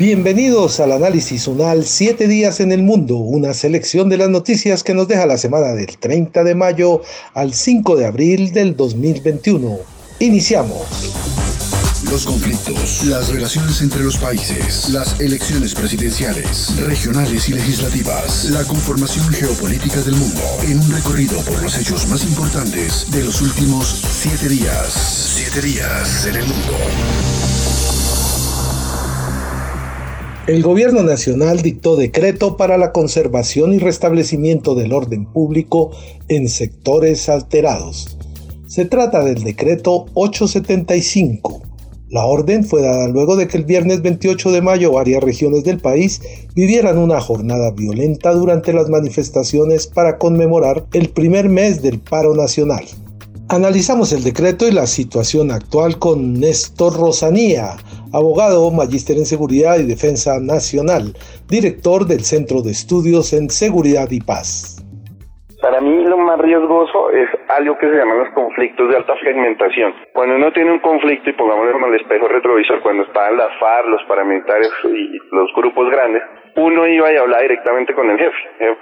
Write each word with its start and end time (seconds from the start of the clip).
Bienvenidos 0.00 0.80
al 0.80 0.92
análisis 0.92 1.46
UNAL 1.46 1.84
7 1.84 2.26
días 2.26 2.60
en 2.60 2.72
el 2.72 2.82
mundo, 2.82 3.16
una 3.16 3.52
selección 3.52 4.08
de 4.08 4.16
las 4.16 4.30
noticias 4.30 4.82
que 4.82 4.94
nos 4.94 5.08
deja 5.08 5.26
la 5.26 5.36
semana 5.36 5.74
del 5.74 5.98
30 5.98 6.42
de 6.42 6.54
mayo 6.54 7.02
al 7.34 7.52
5 7.52 7.96
de 7.96 8.06
abril 8.06 8.50
del 8.54 8.74
2021. 8.74 9.78
Iniciamos. 10.20 10.86
Los 12.10 12.24
conflictos, 12.24 13.04
las 13.04 13.28
relaciones 13.28 13.82
entre 13.82 14.02
los 14.02 14.16
países, 14.16 14.88
las 14.88 15.20
elecciones 15.20 15.74
presidenciales, 15.74 16.74
regionales 16.78 17.50
y 17.50 17.52
legislativas, 17.52 18.46
la 18.46 18.64
conformación 18.64 19.28
geopolítica 19.28 20.00
del 20.00 20.16
mundo, 20.16 20.40
en 20.62 20.78
un 20.78 20.92
recorrido 20.92 21.38
por 21.42 21.62
los 21.62 21.76
hechos 21.76 22.08
más 22.08 22.24
importantes 22.24 23.04
de 23.10 23.22
los 23.22 23.42
últimos 23.42 24.02
siete 24.10 24.48
días. 24.48 24.94
Siete 25.34 25.60
días 25.60 26.24
en 26.24 26.36
el 26.36 26.46
mundo. 26.46 26.72
El 30.50 30.64
Gobierno 30.64 31.04
Nacional 31.04 31.62
dictó 31.62 31.94
decreto 31.94 32.56
para 32.56 32.76
la 32.76 32.90
conservación 32.90 33.72
y 33.72 33.78
restablecimiento 33.78 34.74
del 34.74 34.92
orden 34.92 35.24
público 35.24 35.92
en 36.26 36.48
sectores 36.48 37.28
alterados. 37.28 38.18
Se 38.66 38.84
trata 38.84 39.22
del 39.22 39.44
decreto 39.44 40.06
875. 40.14 41.62
La 42.08 42.24
orden 42.24 42.64
fue 42.64 42.82
dada 42.82 43.06
luego 43.06 43.36
de 43.36 43.46
que 43.46 43.58
el 43.58 43.64
viernes 43.64 44.02
28 44.02 44.50
de 44.50 44.60
mayo 44.60 44.90
varias 44.90 45.22
regiones 45.22 45.62
del 45.62 45.78
país 45.78 46.20
vivieran 46.56 46.98
una 46.98 47.20
jornada 47.20 47.70
violenta 47.70 48.32
durante 48.32 48.72
las 48.72 48.88
manifestaciones 48.88 49.86
para 49.86 50.18
conmemorar 50.18 50.84
el 50.94 51.10
primer 51.10 51.48
mes 51.48 51.80
del 51.80 52.00
paro 52.00 52.34
nacional. 52.34 52.84
Analizamos 53.52 54.12
el 54.12 54.24
decreto 54.24 54.66
y 54.66 54.72
la 54.72 54.88
situación 54.88 55.50
actual 55.50 55.98
con 56.00 56.34
Néstor 56.34 56.96
Rosanía, 56.96 57.76
abogado, 58.12 58.70
magíster 58.70 59.16
en 59.16 59.26
Seguridad 59.26 59.78
y 59.78 59.86
Defensa 59.86 60.38
Nacional, 60.40 61.14
director 61.48 62.06
del 62.06 62.20
Centro 62.20 62.62
de 62.62 62.70
Estudios 62.70 63.32
en 63.32 63.50
Seguridad 63.50 64.10
y 64.10 64.20
Paz. 64.20 64.76
Para 65.60 65.80
mí 65.80 66.04
lo 66.04 66.16
más 66.16 66.38
riesgoso 66.40 67.10
es 67.10 67.28
algo 67.48 67.76
que 67.76 67.90
se 67.90 67.94
llaman 67.94 68.18
los 68.18 68.30
conflictos 68.30 68.88
de 68.88 68.96
alta 68.96 69.14
fragmentación. 69.16 69.92
Cuando 70.14 70.36
uno 70.36 70.50
tiene 70.52 70.72
un 70.72 70.80
conflicto, 70.80 71.28
y 71.28 71.32
pongámoslo 71.34 71.76
en 71.76 71.84
el 71.92 72.00
espejo 72.00 72.28
retrovisor, 72.28 72.80
cuando 72.80 73.02
estaban 73.02 73.36
las 73.36 73.50
FARC, 73.60 73.86
los 73.88 74.02
paramilitares 74.08 74.70
y 74.84 75.18
los 75.32 75.52
grupos 75.54 75.90
grandes, 75.90 76.22
uno 76.60 76.86
iba 76.86 77.12
y 77.12 77.16
hablaba 77.16 77.42
directamente 77.42 77.94
con 77.94 78.10
el 78.10 78.18
jefe. 78.18 78.36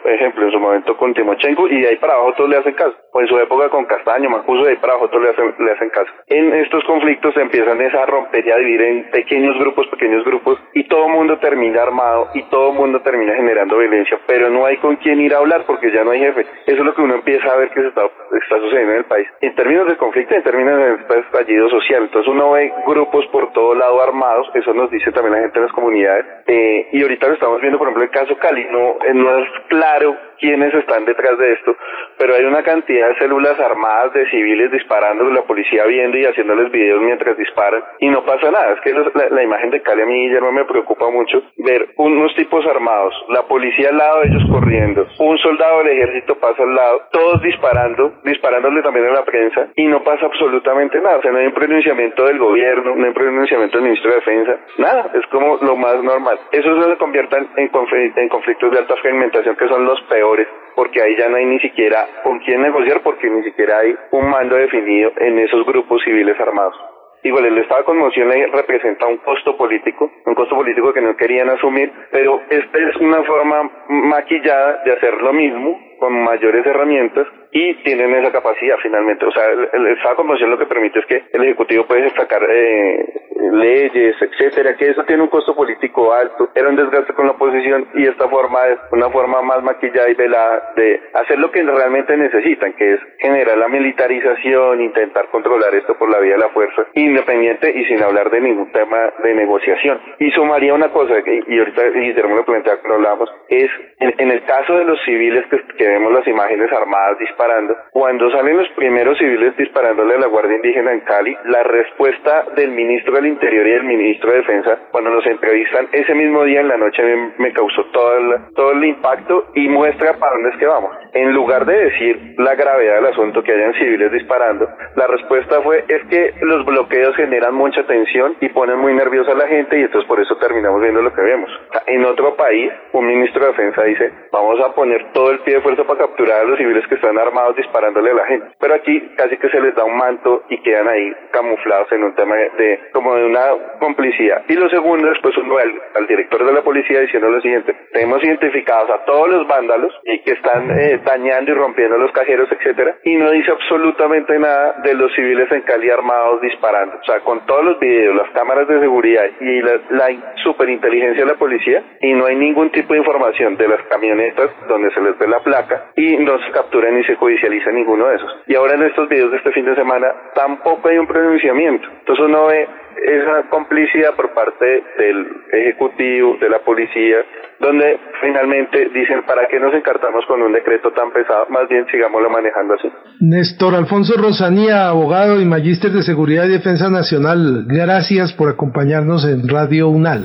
Ejemplo, 0.05 0.47
en 0.47 0.53
su 0.53 0.59
momento 0.59 0.97
con 0.97 1.15
Timochenko 1.15 1.69
y 1.69 1.83
de 1.83 1.89
ahí 1.89 1.97
para 1.97 2.15
abajo 2.15 2.35
todos 2.35 2.51
le 2.51 2.57
hacen 2.57 2.75
caso. 2.75 2.95
O 3.13 3.21
en 3.21 3.27
su 3.29 3.39
época 3.39 3.69
con 3.69 3.85
Castaño, 3.87 4.31
Macuso, 4.31 4.65
de 4.65 4.71
ahí 4.71 4.77
para 4.77 4.95
abajo 4.95 5.09
todos 5.09 5.25
le 5.25 5.31
hacen, 5.31 5.55
le 5.59 5.73
hacen 5.73 5.91
caso. 5.91 6.11
En 6.27 6.53
estos 6.55 6.85
conflictos 6.85 7.35
se 7.35 7.41
empiezan 7.41 7.81
a 7.81 8.07
romper 8.07 8.47
y 8.47 8.51
a 8.51 8.57
dividir 8.57 8.83
en 8.83 9.11
pequeños 9.11 9.59
grupos, 9.59 9.87
pequeños 9.89 10.25
grupos 10.25 10.59
y 10.75 10.85
todo 10.85 11.07
el 11.07 11.13
mundo 11.13 11.39
termina 11.39 11.83
armado 11.83 12.29
y 12.35 12.43
todo 12.45 12.71
el 12.71 12.77
mundo 12.77 13.01
termina 13.01 13.35
generando 13.35 13.79
violencia, 13.79 14.19
pero 14.27 14.51
no 14.51 14.65
hay 14.65 14.77
con 14.79 14.97
quién 14.97 15.21
ir 15.21 15.35
a 15.35 15.39
hablar 15.39 15.65
porque 15.67 15.91
ya 15.93 16.05
no 16.05 16.11
hay 16.11 16.21
jefe. 16.21 16.47
Eso 16.67 16.79
es 16.79 16.85
lo 16.85 16.95
que 16.95 17.03
uno 17.03 17.15
empieza 17.15 17.53
a 17.53 17.57
ver 17.57 17.71
que 17.71 17.81
se 17.81 17.89
está, 17.89 18.03
está 18.05 18.59
sucediendo 18.59 18.93
en 18.93 18.99
el 18.99 19.05
país. 19.05 19.29
En 19.41 19.55
términos 19.55 19.87
de 19.87 19.97
conflicto, 19.97 20.35
en 20.35 20.43
términos 20.43 20.79
de 20.79 21.21
estallido 21.21 21.69
social, 21.69 22.05
entonces 22.05 22.33
uno 22.33 22.53
ve 22.53 22.73
grupos 22.87 23.27
por 23.29 23.53
todo 23.53 23.75
lado 23.75 24.01
armados, 24.03 24.51
eso 24.55 24.73
nos 24.73 24.91
dice 24.91 25.13
también 25.13 25.35
la 25.35 25.41
gente 25.41 25.59
de 25.59 25.67
las 25.67 25.75
comunidades, 25.75 26.25
eh, 26.47 26.89
y 26.93 27.03
ahorita 27.03 27.29
lo 27.29 27.35
estamos 27.35 27.61
viendo, 27.61 27.68
por 27.77 27.89
ejemplo, 27.89 28.05
el 28.05 28.11
caso 28.11 28.37
Cali, 28.39 28.67
no, 28.71 28.97
eh, 29.05 29.13
no 29.15 29.39
es 29.39 29.49
claro 29.69 30.17
quiénes 30.39 30.73
están 30.75 31.05
detrás 31.05 31.37
de 31.39 31.53
esto, 31.53 31.77
pero 32.17 32.35
hay 32.35 32.45
una 32.45 32.63
cantidad 32.63 33.09
de 33.09 33.19
células 33.19 33.59
armadas 33.61 34.13
de 34.15 34.29
civiles 34.31 34.71
disparando, 34.71 35.25
la 35.25 35.43
policía 35.43 35.85
viendo 35.87 36.17
y 36.17 36.25
haciéndoles 36.25 36.71
videos 36.71 37.03
mientras 37.03 37.37
disparan, 37.37 37.83
y 37.99 38.09
no 38.09 38.25
pasa 38.25 38.51
nada. 38.51 38.75
Es 38.75 38.81
que 38.81 38.95
la, 39.31 39.43
imagen 39.43 39.71
de 39.71 39.83
Cali 39.83 40.03
a 40.03 40.07
mí, 40.07 40.29
Guillermo, 40.29 40.53
me 40.53 40.65
preocupa 40.65 41.11
mucho 41.11 41.43
ver 41.57 41.89
unos 41.97 42.35
tipos 42.37 42.65
armados, 42.67 43.15
la 43.29 43.43
policía 43.43 43.91
al 43.91 43.99
lado 43.99 44.21
de 44.21 44.29
ellos 44.29 44.43
corriendo, 44.51 45.07
un 45.19 45.39
soldado 45.39 45.79
del 45.79 45.89
ejército 45.89 46.37
pasa 46.37 46.63
al 46.63 46.75
lado, 46.75 47.01
todos 47.11 47.43
disparando, 47.43 48.15
disparándole 48.25 48.83
también 48.83 49.07
a 49.07 49.13
la 49.13 49.25
prensa, 49.25 49.69
y 49.75 49.87
no 49.87 50.03
pasa 50.03 50.27
absolutamente 50.27 51.01
nada. 51.01 51.19
O 51.19 51.23
sea, 51.23 51.33
no 51.33 51.39
hay 51.39 51.47
un 51.47 51.55
pronunciamiento 51.55 52.25
del 52.25 52.39
gobierno, 52.39 52.95
no 52.95 53.03
hay 53.03 53.09
un 53.09 53.15
pronunciamiento 53.15 53.79
del 53.79 53.85
ministro 53.85 54.11
de 54.11 54.17
Defensa, 54.17 54.57
nada, 54.79 55.11
es 55.15 55.27
como 55.27 55.59
lo 55.61 55.77
más 55.77 56.03
normal. 56.03 56.39
Eso 56.53 56.83
se 56.83 56.97
convierte 56.97 57.37
en, 57.37 57.48
en 57.57 58.29
conflictos 58.29 58.71
de 58.71 58.79
alta 58.79 58.97
fragmentación 58.97 59.57
que 59.57 59.69
son 59.69 59.85
los 59.85 60.01
peores, 60.03 60.47
porque 60.75 61.03
ahí 61.03 61.17
ya 61.17 61.29
no 61.29 61.37
hay 61.37 61.47
ni 61.47 61.59
siquiera 61.61 62.07
con 62.23 62.39
quién 62.41 62.63
negociar, 62.63 63.01
porque 63.03 63.29
ni 63.29 63.43
siquiera 63.43 63.79
hay 63.79 63.97
un 64.13 64.29
mando 64.31 64.57
definido 64.57 65.13
en 65.17 65.39
esos 65.39 65.65
grupos 65.67 66.03
civiles 66.05 66.39
armados. 66.41 66.77
Igual 67.25 67.47
el 67.47 67.59
estado 67.59 67.81
de 67.81 67.87
conmoción 67.87 68.29
le 68.29 68.47
representa 68.47 69.07
un 69.07 69.17
costo 69.19 69.57
político, 69.57 70.11
un 70.25 70.35
costo 70.35 70.55
político 70.55 70.93
que 70.93 71.01
no 71.01 71.17
querían 71.17 71.51
asumir, 71.51 71.93
pero 72.13 72.41
esta 72.49 72.79
es 72.79 72.97
una 72.97 73.23
forma 73.25 73.69
maquillada 73.89 74.83
de 74.85 74.93
hacer 74.93 75.15
lo 75.21 75.33
mismo 75.33 75.88
con 75.99 76.13
mayores 76.25 76.65
herramientas 76.67 77.27
y 77.51 77.75
tienen 77.83 78.15
esa 78.15 78.33
capacidad 78.33 78.77
finalmente. 78.83 79.25
O 79.25 79.33
sea, 79.33 79.45
el, 79.51 79.87
estado 79.89 80.11
de 80.11 80.17
conmoción 80.17 80.51
lo 80.51 80.59
que 80.59 80.67
permite 80.67 80.99
es 81.01 81.07
que 81.07 81.25
el 81.33 81.45
Ejecutivo 81.45 81.87
puede 81.87 82.03
destacar 82.03 82.43
eh, 82.49 83.05
leyes, 83.53 84.17
etcétera, 84.21 84.77
que 84.77 84.91
eso 84.91 85.05
tiene 85.05 85.23
un 85.23 85.29
costo 85.29 85.55
político 85.55 86.13
alto, 86.13 86.51
era 86.55 86.69
un 86.69 86.77
desgaste 86.77 87.13
con 87.15 87.27
la 87.27 87.33
oposición 87.33 87.89
y 87.95 88.07
esta 88.07 88.29
forma 88.29 88.67
es 88.67 88.79
una 88.93 89.09
forma 89.11 89.43
más 89.43 89.63
maquillada 89.63 90.11
y 90.11 90.15
velada 90.15 90.73
de 90.77 91.01
hacer 91.15 91.39
lo 91.39 91.51
que 91.51 91.63
realmente 91.63 92.17
necesitan, 92.17 92.73
que 92.75 92.95
es 92.95 93.01
generar 93.19 93.57
la 93.59 93.69
militarización, 93.69 94.81
intentar 94.83 95.29
controlar 95.31 95.75
esto 95.75 95.97
por 95.99 96.11
la 96.11 96.19
vía 96.21 96.35
de 96.35 96.41
la 96.41 96.49
fuerza, 96.49 96.87
independiente 96.95 97.71
y 97.75 97.85
sin 97.87 98.03
hablar 98.03 98.31
de 98.31 98.41
ningún 98.41 98.71
tema 98.73 99.13
de 99.23 99.35
negociación. 99.35 100.01
Y 100.19 100.31
sumaría 100.33 100.75
una 100.75 100.91
cosa, 100.91 101.15
y 101.27 101.59
ahorita 101.59 101.91
Guillermo 101.91 102.37
lo 102.37 102.45
plantea 102.45 102.77
cuando 102.79 102.97
hablamos, 102.97 103.31
es 103.49 103.71
en, 104.01 104.31
el 104.31 104.45
caso 104.45 104.75
de 104.77 104.85
los 104.85 105.01
civiles 105.05 105.45
que 105.77 105.88
vemos 105.89 106.13
las 106.13 106.27
imágenes 106.27 106.73
armadas 106.73 107.19
disparando, 107.19 107.77
cuando 107.91 108.31
salen 108.31 108.57
los 108.57 108.69
primeros 108.71 109.19
civiles 109.19 109.57
disparándole 109.57 110.15
a 110.15 110.19
la 110.19 110.27
Guardia 110.27 110.57
Indígena 110.57 110.93
en 110.93 111.01
Cali, 111.01 111.37
la 111.45 111.63
respuesta 111.63 112.47
del 112.57 112.71
ministro 112.71 113.15
del 113.15 113.27
Interior 113.27 113.67
y 113.67 113.71
del 113.71 113.85
ministro 113.85 114.31
de 114.31 114.39
Defensa, 114.39 114.79
cuando 114.91 115.11
nos 115.11 115.27
entrevistan 115.27 115.89
ese 115.93 116.15
mismo 116.15 116.45
día 116.45 116.61
en 116.61 116.69
la 116.69 116.77
noche, 116.77 117.03
me, 117.39 117.53
causó 117.53 117.85
todo 117.93 118.17
el, 118.17 118.55
todo 118.55 118.73
el 118.73 118.85
impacto 118.85 119.47
y 119.55 119.69
muestra 119.69 120.15
para 120.15 120.33
dónde 120.35 120.51
es 120.51 120.57
que 120.57 120.67
vamos. 120.67 120.91
En 121.13 121.33
lugar 121.33 121.67
de 121.67 121.85
decir 121.85 122.35
la 122.39 122.55
gravedad 122.55 122.97
del 122.97 123.07
asunto, 123.07 123.43
que 123.43 123.53
hayan 123.53 123.75
civiles 123.75 124.13
disparando, 124.13 124.69
la 124.95 125.07
respuesta 125.07 125.61
fue 125.63 125.85
es 125.89 126.05
que 126.09 126.35
los 126.43 126.65
bloqueos 126.65 127.17
generan 127.17 127.55
mucha 127.55 127.85
tensión 127.87 128.37
y 128.41 128.49
ponen 128.51 128.79
muy 128.79 128.95
nerviosa 128.95 129.33
a 129.33 129.37
la 129.37 129.49
gente 129.49 129.79
y 129.79 129.83
entonces 129.83 130.07
por 130.09 130.21
eso 130.21 130.37
terminamos 130.37 130.81
viendo 130.81 131.03
lo 131.03 131.13
que 131.13 131.23
vemos. 131.23 131.51
En 131.87 132.05
otro 132.05 132.37
país, 132.37 132.71
un 132.93 133.07
ministro 133.07 133.43
de 133.43 133.49
Defensa 133.49 133.83
dice, 133.85 134.13
vamos 134.33 134.61
a 134.61 134.75
poner 134.75 135.13
todo 135.13 135.31
el 135.31 135.41
pie 135.41 135.57
de 135.57 135.61
fuerza 135.61 135.78
para 135.87 136.01
capturar 136.01 136.41
a 136.41 136.45
los 136.45 136.59
civiles 136.59 136.87
que 136.89 136.95
están 136.95 137.19
armados 137.19 137.57
disparándole 137.57 138.11
a 138.11 138.15
la 138.15 138.27
gente. 138.27 138.47
Pero 138.59 138.75
aquí 138.75 139.01
casi 139.17 139.37
que 139.37 139.49
se 139.49 139.61
les 139.61 139.75
da 139.75 139.85
un 139.85 139.97
manto 139.97 140.45
y 140.49 140.59
quedan 140.63 140.89
ahí 140.89 141.13
camuflados 141.31 141.91
en 141.93 142.05
un 142.05 142.15
tema 142.15 142.37
de, 142.37 142.81
como 142.93 143.15
de 143.15 143.25
una 143.25 143.45
complicidad. 143.79 144.45
Y 144.49 144.55
lo 144.55 144.69
segundo, 144.69 145.09
después 145.09 145.37
uno 145.39 145.57
ve 145.57 145.81
al, 145.95 146.07
director 146.07 146.45
de 146.45 146.53
la 146.53 146.63
policía 146.63 147.01
diciendo 147.01 147.31
lo 147.31 147.41
siguiente, 147.41 147.75
tenemos 147.93 148.23
identificados 148.25 148.91
a 148.91 149.05
todos 149.05 149.29
los 149.29 149.47
vándalos 149.47 149.93
y 150.05 150.21
que 150.21 150.33
están 150.33 150.71
eh, 150.71 151.01
dañando 151.05 151.53
y 151.53 151.55
rompiendo 151.55 151.99
los 151.99 152.11
cajeros, 152.13 152.49
etcétera, 152.51 152.97
y 153.05 153.17
no 153.17 153.31
dice 153.31 153.51
absolutamente 153.51 154.39
nada 154.39 154.77
de 154.83 154.95
los 154.95 155.13
civiles 155.15 155.51
en 155.53 155.63
Cali 155.63 155.91
armados 155.91 156.41
disparando. 156.41 156.97
O 156.97 157.05
sea, 157.05 157.21
con 157.21 157.45
todos 157.47 157.65
los 157.65 157.79
videos, 157.79 158.17
las 158.17 158.31
cámaras 158.31 158.67
de 158.69 158.81
seguridad 158.81 159.27
y 159.41 159.61
la, 159.61 159.81
la 159.91 160.35
superinteligencia 160.43 161.25
de 161.25 161.33
la 161.33 161.39
policía, 161.39 161.83
y 162.01 162.15
no 162.15 162.27
hay 162.27 162.37
ningún 162.37 162.71
tipo 162.71 162.95
de 162.95 163.01
información 163.01 163.57
de 163.57 163.69
las 163.69 163.83
camionetas 163.89 164.51
donde 164.69 164.91
se 164.93 165.01
les 165.01 165.19
ve 165.19 165.29
la 165.29 165.41
placa 165.41 165.68
y 165.97 166.17
no 166.19 166.39
se 166.39 166.51
captura 166.53 166.91
ni 166.91 167.05
se 167.05 167.17
judicializa 167.17 167.71
ninguno 167.71 168.09
de 168.09 168.17
esos. 168.17 168.31
Y 168.47 168.55
ahora 168.55 168.75
en 168.75 168.83
estos 168.85 169.09
videos 169.09 169.31
de 169.31 169.39
este 169.39 169.53
fin 169.53 169.65
de 169.65 169.75
semana 169.75 170.09
tampoco 170.35 170.89
hay 170.89 170.99
un 170.99 171.07
pronunciamiento. 171.07 171.89
Entonces 172.01 172.25
uno 172.25 172.47
ve 172.47 172.69
esa 173.05 173.49
complicidad 173.49 174.15
por 174.15 174.33
parte 174.35 174.83
del 174.99 175.27
Ejecutivo, 175.53 176.37
de 176.41 176.49
la 176.49 176.59
policía, 176.61 177.19
donde 177.61 177.99
finalmente 178.21 178.89
dicen, 178.93 179.23
¿para 179.27 179.47
qué 179.49 179.59
nos 179.59 179.75
encartamos 179.75 180.25
con 180.27 180.43
un 180.43 180.53
decreto 180.53 180.91
tan 180.93 181.11
pesado? 181.13 181.47
Más 181.51 181.69
bien 181.69 181.87
sigámoslo 181.91 182.31
manejando 182.31 182.75
así. 182.75 182.91
Néstor 183.21 183.75
Alfonso 183.75 184.15
Rosanía, 184.21 184.89
abogado 184.89 185.41
y 185.41 185.45
magíster 185.45 185.91
de 185.91 186.03
Seguridad 186.03 186.45
y 186.45 186.53
Defensa 186.53 186.91
Nacional, 186.91 187.65
gracias 187.67 188.33
por 188.33 188.49
acompañarnos 188.49 189.25
en 189.25 189.49
Radio 189.49 189.89
UNAL. 189.89 190.25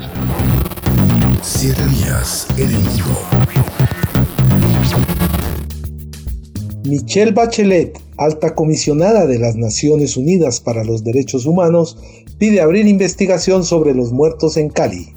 Siete 1.41 1.83
días 1.89 2.47
en 2.57 2.69
el 2.69 3.62
Michelle 6.85 7.31
Bachelet, 7.31 7.97
alta 8.18 8.56
comisionada 8.56 9.25
de 9.25 9.39
las 9.39 9.56
Naciones 9.56 10.18
Unidas 10.18 10.59
para 10.59 10.83
los 10.83 11.06
Derechos 11.06 11.45
Humanos, 11.45 11.97
pide 12.38 12.59
abrir 12.59 12.88
investigación 12.88 13.63
sobre 13.63 13.94
los 13.94 14.12
muertos 14.12 14.57
en 14.57 14.68
Cali. 14.68 15.15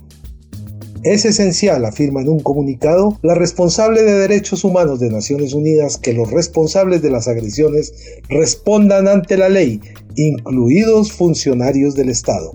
Es 1.03 1.25
esencial, 1.25 1.85
afirma 1.85 2.21
en 2.21 2.29
un 2.29 2.39
comunicado, 2.39 3.19
la 3.23 3.35
responsable 3.35 4.05
de 4.05 4.15
Derechos 4.15 4.63
Humanos 4.63 5.01
de 5.01 5.11
Naciones 5.11 5.55
Unidas 5.55 5.99
que 5.99 6.13
los 6.13 6.31
responsables 6.31 7.03
de 7.03 7.11
las 7.11 7.27
agresiones 7.27 7.93
respondan 8.29 9.09
ante 9.09 9.37
la 9.37 9.49
ley, 9.49 9.81
incluidos 10.15 11.11
funcionarios 11.11 11.97
del 11.97 12.11
Estado. 12.11 12.55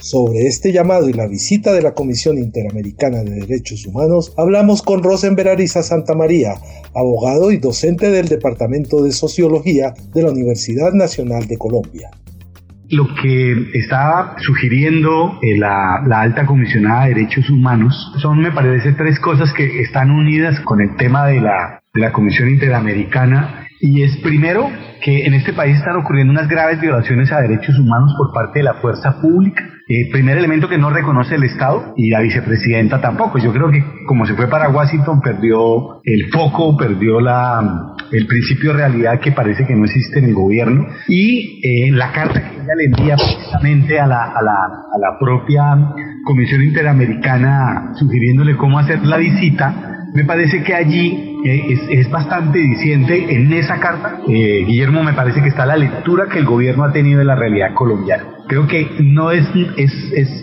Sobre 0.00 0.46
este 0.46 0.72
llamado 0.72 1.08
y 1.08 1.12
la 1.12 1.26
visita 1.26 1.72
de 1.72 1.82
la 1.82 1.94
Comisión 1.94 2.38
Interamericana 2.38 3.18
de 3.18 3.46
Derechos 3.46 3.86
Humanos, 3.86 4.34
hablamos 4.36 4.82
con 4.82 5.02
Rosenberg 5.02 5.48
Ariza 5.48 5.82
Santa 5.82 6.14
María, 6.14 6.54
abogado 6.94 7.50
y 7.50 7.56
docente 7.56 8.10
del 8.10 8.28
Departamento 8.28 9.02
de 9.02 9.12
Sociología 9.12 9.94
de 10.12 10.22
la 10.22 10.30
Universidad 10.30 10.92
Nacional 10.92 11.46
de 11.46 11.56
Colombia. 11.56 12.10
Lo 12.88 13.08
que 13.20 13.52
está 13.74 14.36
sugiriendo 14.38 15.40
eh, 15.42 15.58
la, 15.58 15.96
alta 15.96 16.46
comisionada 16.46 17.06
de 17.06 17.14
derechos 17.14 17.50
humanos 17.50 18.12
son, 18.22 18.40
me 18.40 18.52
parece, 18.52 18.92
tres 18.92 19.18
cosas 19.18 19.52
que 19.54 19.80
están 19.80 20.10
unidas 20.10 20.60
con 20.60 20.80
el 20.80 20.94
tema 20.96 21.26
de 21.26 21.40
la, 21.40 21.82
de 21.92 22.00
la 22.00 22.12
Comisión 22.12 22.48
Interamericana. 22.48 23.65
Y 23.80 24.02
es 24.02 24.16
primero 24.18 24.68
que 25.02 25.26
en 25.26 25.34
este 25.34 25.52
país 25.52 25.76
están 25.76 25.96
ocurriendo 25.96 26.32
unas 26.32 26.48
graves 26.48 26.80
violaciones 26.80 27.30
a 27.32 27.40
derechos 27.40 27.78
humanos 27.78 28.14
por 28.16 28.32
parte 28.32 28.60
de 28.60 28.64
la 28.64 28.74
fuerza 28.74 29.20
pública 29.20 29.64
eh, 29.88 30.10
primer 30.10 30.36
elemento 30.36 30.68
que 30.68 30.78
no 30.78 30.90
reconoce 30.90 31.36
el 31.36 31.44
Estado 31.44 31.94
y 31.96 32.10
la 32.10 32.20
vicepresidenta 32.20 33.00
tampoco. 33.00 33.38
Yo 33.38 33.52
creo 33.52 33.70
que 33.70 33.84
como 34.04 34.26
se 34.26 34.34
fue 34.34 34.48
para 34.48 34.68
Washington 34.68 35.20
perdió 35.20 36.00
el 36.02 36.28
foco, 36.32 36.76
perdió 36.76 37.20
la, 37.20 37.94
el 38.10 38.26
principio 38.26 38.72
de 38.72 38.78
realidad 38.78 39.20
que 39.20 39.30
parece 39.30 39.64
que 39.64 39.76
no 39.76 39.84
existe 39.84 40.18
en 40.18 40.24
el 40.24 40.34
gobierno 40.34 40.88
y 41.06 41.60
eh, 41.62 41.92
la 41.92 42.10
carta 42.10 42.50
que 42.50 42.56
ella 42.56 42.74
le 42.76 42.84
envía 42.86 43.14
precisamente 43.14 44.00
a 44.00 44.08
la, 44.08 44.24
a 44.24 44.42
la, 44.42 44.54
a 44.54 44.98
la 44.98 45.18
propia 45.20 45.62
Comisión 46.24 46.64
Interamericana 46.64 47.92
sugiriéndole 47.94 48.56
cómo 48.56 48.80
hacer 48.80 49.06
la 49.06 49.18
visita, 49.18 50.08
me 50.14 50.24
parece 50.24 50.64
que 50.64 50.74
allí 50.74 51.35
eh, 51.48 51.78
es, 51.90 52.10
bastante 52.10 52.58
diciente 52.58 53.34
en 53.34 53.52
esa 53.52 53.78
carta. 53.78 54.20
Eh, 54.28 54.64
Guillermo, 54.66 55.02
me 55.02 55.12
parece 55.12 55.42
que 55.42 55.48
está 55.48 55.66
la 55.66 55.76
lectura 55.76 56.26
que 56.30 56.38
el 56.38 56.44
gobierno 56.44 56.84
ha 56.84 56.92
tenido 56.92 57.18
de 57.18 57.24
la 57.24 57.34
realidad 57.34 57.74
colombiana. 57.74 58.35
Creo 58.48 58.66
que 58.66 58.88
no 59.00 59.30
es, 59.30 59.44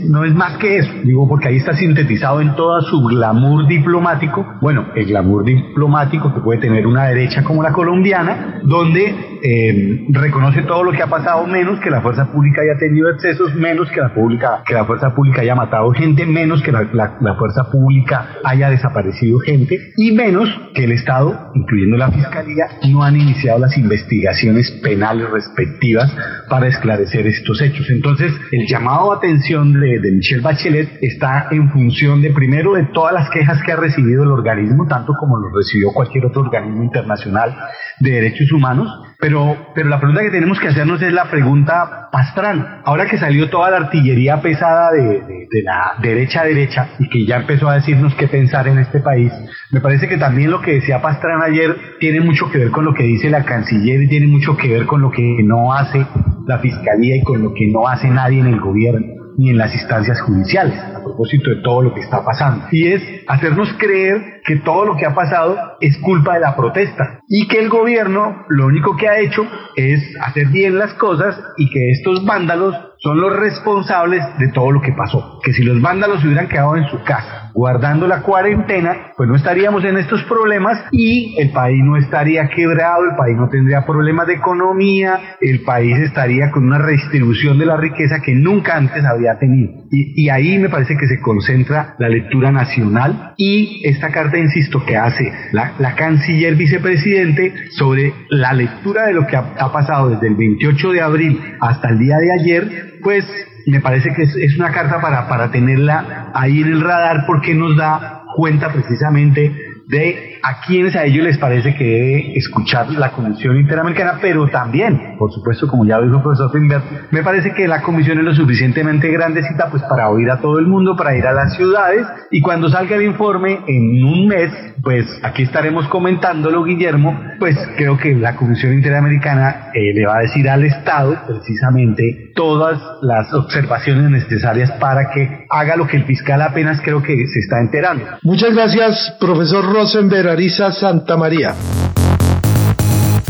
no 0.08 0.26
es 0.26 0.34
más 0.34 0.58
que 0.58 0.78
eso, 0.78 0.92
digo, 1.04 1.28
porque 1.28 1.48
ahí 1.48 1.58
está 1.58 1.74
sintetizado 1.74 2.42
en 2.42 2.56
toda 2.56 2.82
su 2.82 3.02
glamour 3.04 3.68
diplomático. 3.68 4.46
Bueno, 4.62 4.88
el 4.96 5.06
glamour 5.06 5.46
diplomático 5.46 6.34
que 6.34 6.42
puede 6.42 6.60
tener 6.60 6.86
una 6.86 7.06
derecha 7.06 7.44
como 7.44 7.64
la 7.64 7.72
colombiana, 7.72 8.62
donde 8.64 9.40
eh, 9.42 10.06
reconoce 10.10 10.64
todo 10.64 10.84
lo 10.84 10.92
que 10.92 11.02
ha 11.02 11.08
pasado, 11.08 11.46
menos 11.48 11.80
que 11.80 11.90
la 11.90 12.02
fuerza 12.02 12.32
pública 12.32 12.62
haya 12.62 12.78
tenido 12.80 13.10
excesos, 13.10 13.56
menos 13.56 13.90
que 13.90 14.02
la, 14.02 14.14
pública, 14.14 14.64
que 14.66 14.74
la 14.74 14.86
fuerza 14.86 15.14
pública 15.16 15.42
haya 15.42 15.56
matado 15.56 15.92
gente, 15.92 16.26
menos 16.26 16.62
que 16.62 16.72
la 16.72 17.36
fuerza 17.38 17.70
pública 17.72 18.38
haya 18.44 18.70
desaparecido 18.70 19.40
gente, 19.40 19.94
y 19.98 20.12
menos 20.12 20.50
que 20.74 20.86
el 20.86 20.92
Estado, 20.92 21.52
incluyendo 21.56 21.98
la 21.98 22.12
Fiscalía, 22.12 22.66
no 22.90 23.04
han 23.04 23.16
iniciado 23.16 23.60
las 23.60 23.78
investigaciones 23.78 24.72
penales 24.84 25.30
respectivas 25.30 26.16
para 26.50 26.68
esclarecer 26.68 27.28
estos 27.28 27.62
hechos. 27.62 27.90
Entonces, 27.94 28.34
el 28.52 28.68
llamado 28.68 29.12
a 29.12 29.18
atención 29.18 29.74
de, 29.74 30.00
Michelle 30.12 30.42
Bachelet 30.42 30.98
está 31.02 31.48
en 31.52 31.70
función 31.72 32.22
de, 32.22 32.32
primero, 32.32 32.74
de 32.74 32.86
todas 32.86 33.14
las 33.14 33.30
quejas 33.30 33.62
que 33.64 33.72
ha 33.72 33.76
recibido 33.76 34.24
el 34.24 34.32
organismo, 34.32 34.88
tanto 34.88 35.14
como 35.14 35.38
lo 35.38 35.56
recibió 35.56 35.92
cualquier 35.92 36.26
otro 36.26 36.42
organismo 36.42 36.84
internacional 36.84 37.56
de 38.00 38.12
derechos 38.12 38.52
humanos, 38.52 38.90
pero, 39.24 39.56
pero 39.74 39.88
la 39.88 40.00
pregunta 40.00 40.22
que 40.22 40.32
tenemos 40.32 40.60
que 40.60 40.68
hacernos 40.68 41.02
es 41.02 41.14
la 41.14 41.32
pregunta 41.32 42.10
Pastrán. 42.12 42.82
Ahora 42.84 43.06
que 43.06 43.18
salió 43.18 43.50
toda 43.50 43.72
la 43.72 43.78
artillería 43.78 44.42
pesada 44.42 44.92
de, 44.92 45.22
de, 45.22 45.64
la 45.64 45.94
derecha 46.02 46.42
a 46.42 46.46
derecha 46.46 46.90
y 47.00 47.08
que 47.08 47.26
ya 47.26 47.38
empezó 47.38 47.70
a 47.70 47.76
decirnos 47.76 48.14
qué 48.16 48.28
pensar 48.28 48.68
en 48.68 48.80
este 48.80 49.00
país, 49.00 49.32
me 49.72 49.80
parece 49.80 50.10
que 50.10 50.18
también 50.18 50.52
lo 50.52 50.60
que 50.60 50.74
decía 50.74 51.02
Pastrán 51.02 51.42
ayer 51.42 51.74
tiene 52.02 52.20
mucho 52.20 52.52
que 52.52 52.58
ver 52.58 52.72
con 52.72 52.84
lo 52.84 52.94
que 52.94 53.04
dice 53.04 53.30
la 53.30 53.46
canciller 53.46 54.04
y 54.04 54.10
tiene 54.10 54.28
mucho 54.28 54.58
que 54.58 54.68
ver 54.68 54.86
con 54.86 55.00
lo 55.00 55.10
que 55.10 55.38
no 55.42 55.72
hace 55.72 56.06
la 56.46 56.60
fiscalía 56.60 57.16
y 57.16 57.24
con 57.24 57.42
lo 57.42 57.54
que 57.54 57.68
no 57.72 57.88
hace 57.88 58.10
nadie 58.10 58.42
en 58.42 58.48
el 58.48 58.60
gobierno 58.60 59.13
ni 59.38 59.50
en 59.50 59.58
las 59.58 59.74
instancias 59.74 60.22
judiciales 60.22 60.78
a 60.80 61.04
propósito 61.04 61.50
de 61.50 61.62
todo 61.62 61.82
lo 61.82 61.94
que 61.94 62.02
está 62.02 62.24
pasando. 62.24 62.66
Y 62.72 62.88
es 62.88 63.02
hacernos 63.28 63.74
creer 63.78 64.42
que 64.46 64.58
todo 64.58 64.86
lo 64.86 64.98
que 64.98 65.06
ha 65.06 65.16
pasado 65.16 65.58
es 65.80 65.98
culpa 66.00 66.36
de 66.36 66.42
la 66.42 66.56
protesta 66.56 67.20
y 67.28 67.48
que 67.48 67.60
el 67.60 67.70
gobierno 67.70 68.46
lo 68.50 68.68
único 68.68 68.96
que 68.98 69.08
ha 69.08 69.20
hecho 69.20 69.46
es 69.76 70.02
hacer 70.22 70.48
bien 70.48 70.78
las 70.78 70.94
cosas 70.96 71.40
y 71.58 71.70
que 71.70 71.92
estos 71.92 72.26
vándalos 72.26 72.76
son 73.04 73.20
los 73.20 73.36
responsables 73.36 74.24
de 74.40 74.48
todo 74.54 74.72
lo 74.72 74.82
que 74.82 74.94
pasó. 74.94 75.40
Que 75.44 75.52
si 75.52 75.64
los 75.64 75.82
vándalos 75.82 76.24
hubieran 76.24 76.48
quedado 76.48 76.78
en 76.78 76.88
su 76.88 77.04
casa 77.04 77.44
guardando 77.54 78.08
la 78.08 78.22
cuarentena, 78.22 79.14
pues 79.16 79.30
no 79.30 79.36
estaríamos 79.36 79.86
en 79.86 79.98
estos 79.98 80.24
problemas 80.24 80.84
y 80.92 81.36
el 81.40 81.52
país 81.52 81.84
no 81.84 81.98
estaría 81.98 82.50
quebrado, 82.50 83.04
el 83.12 83.16
país 83.16 83.38
no 83.38 83.48
tendría 83.50 83.86
problemas 83.86 84.28
de 84.28 84.34
economía, 84.34 85.38
el 85.40 85.62
país 85.62 85.98
estaría 86.00 86.50
con 86.52 86.66
una 86.66 86.80
redistribución 86.80 87.60
de 87.60 87.66
la 87.66 87.78
riqueza 87.78 88.22
que 88.22 88.34
nunca 88.34 88.76
antes 88.76 89.04
había 89.06 89.38
tenido. 89.38 89.84
Y, 89.92 90.30
ahí 90.30 90.58
me 90.58 90.70
parece 90.70 90.98
que 90.98 91.06
se 91.06 91.20
concentra 91.22 91.94
la 92.00 92.10
lectura 92.10 92.52
nacional 92.52 93.34
y 93.38 93.82
esta 93.86 94.10
carta, 94.10 94.40
insisto, 94.40 94.84
que 94.84 94.98
hace 94.98 95.32
la, 95.52 95.74
la 95.78 95.94
canciller 95.94 96.56
vicepresidente 96.56 97.54
sobre 97.72 98.14
la 98.30 98.54
lectura 98.54 99.06
de 99.06 99.14
lo 99.14 99.28
que 99.28 99.36
ha 99.36 99.72
pasado 99.72 100.10
desde 100.10 100.28
el 100.28 100.36
28 100.36 100.92
de 100.92 101.02
abril 101.02 101.40
hasta 101.62 101.90
el 101.90 102.00
día 102.00 102.18
de 102.18 102.32
ayer, 102.32 102.93
pues 103.04 103.26
me 103.66 103.80
parece 103.80 104.14
que 104.14 104.24
es, 104.24 104.58
una 104.58 104.72
carta 104.72 105.00
para, 105.02 105.28
para 105.28 105.52
tenerla 105.52 106.32
ahí 106.34 106.62
en 106.62 106.74
el 106.74 106.82
radar 106.82 107.26
porque 107.28 107.54
nos 107.54 107.78
da 107.78 108.24
cuenta 108.36 108.72
precisamente 108.72 109.63
de 109.88 110.40
a 110.42 110.62
quienes 110.62 110.96
a 110.96 111.06
ellos 111.06 111.26
les 111.26 111.38
parece 111.38 111.76
que 111.76 111.84
debe 111.84 112.38
escuchar 112.38 112.90
la 112.92 113.12
Comisión 113.12 113.58
Interamericana, 113.58 114.20
pero 114.22 114.48
también, 114.48 115.16
por 115.18 115.32
supuesto, 115.32 115.68
como 115.68 115.86
ya 115.86 116.00
dijo 116.02 116.18
el 116.18 116.22
profesor 116.22 116.52
Finbert, 116.52 116.84
me 117.12 117.24
parece 117.24 117.54
que 117.54 117.68
la 117.68 117.82
comisión 117.82 118.20
es 118.20 118.26
lo 118.26 118.34
suficientemente 118.34 119.10
grandecita 119.10 119.70
pues 119.70 119.84
para 119.84 120.10
oír 120.10 120.30
a 120.30 120.40
todo 120.40 120.60
el 120.60 120.68
mundo, 120.68 120.96
para 120.96 121.16
ir 121.16 121.26
a 121.26 121.34
las 121.34 121.56
ciudades 121.56 122.06
y 122.32 122.42
cuando 122.42 122.70
salga 122.70 122.96
el 122.96 123.04
informe 123.04 123.60
en 123.68 124.04
un 124.04 124.28
mes, 124.28 124.52
pues 124.82 125.06
aquí 125.24 125.44
estaremos 125.44 125.88
comentándolo, 125.88 126.64
Guillermo, 126.64 127.20
pues 127.40 127.58
creo 127.78 127.98
que 127.98 128.16
la 128.16 128.36
Comisión 128.36 128.74
Interamericana 128.74 129.72
eh, 129.74 129.94
le 129.94 130.06
va 130.06 130.18
a 130.18 130.22
decir 130.22 130.50
al 130.50 130.64
Estado 130.64 131.18
precisamente 131.26 132.32
todas 132.36 132.82
las 133.02 133.34
observaciones 133.34 134.10
necesarias 134.10 134.72
para 134.74 135.10
que 135.12 135.43
haga 135.54 135.76
lo 135.76 135.88
que 135.88 135.98
el 135.98 136.06
fiscal 136.06 136.42
apenas 136.42 136.82
creo 136.84 137.02
que 137.04 137.16
se 137.16 137.40
está 137.40 137.60
enterando. 137.60 138.06
Muchas 138.24 138.54
gracias, 138.54 139.16
profesor 139.20 139.64
Rosenberg 139.72 140.28
Arisa 140.28 140.72
Santa 140.72 141.16
María. 141.16 141.54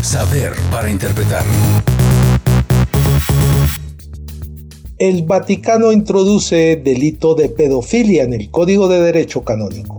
Saber 0.00 0.52
para 0.70 0.90
interpretar. 0.90 1.44
El 4.96 5.24
Vaticano 5.24 5.92
introduce 5.92 6.80
delito 6.82 7.34
de 7.34 7.50
pedofilia 7.50 8.22
en 8.22 8.32
el 8.32 8.50
Código 8.50 8.88
de 8.88 9.02
Derecho 9.02 9.42
Canónico. 9.44 9.98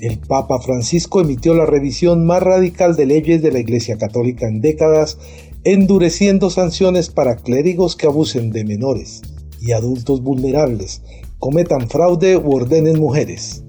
El 0.00 0.18
Papa 0.18 0.60
Francisco 0.60 1.20
emitió 1.20 1.54
la 1.54 1.64
revisión 1.64 2.26
más 2.26 2.42
radical 2.42 2.94
de 2.94 3.06
leyes 3.06 3.42
de 3.42 3.52
la 3.52 3.60
Iglesia 3.60 3.96
Católica 3.96 4.46
en 4.46 4.60
décadas, 4.60 5.18
endureciendo 5.64 6.50
sanciones 6.50 7.08
para 7.08 7.36
clérigos 7.36 7.96
que 7.96 8.06
abusen 8.06 8.50
de 8.50 8.64
menores 8.64 9.22
y 9.60 9.72
adultos 9.72 10.22
vulnerables, 10.22 11.02
cometan 11.38 11.88
fraude 11.88 12.36
u 12.36 12.54
ordenen 12.54 12.98
mujeres. 12.98 13.62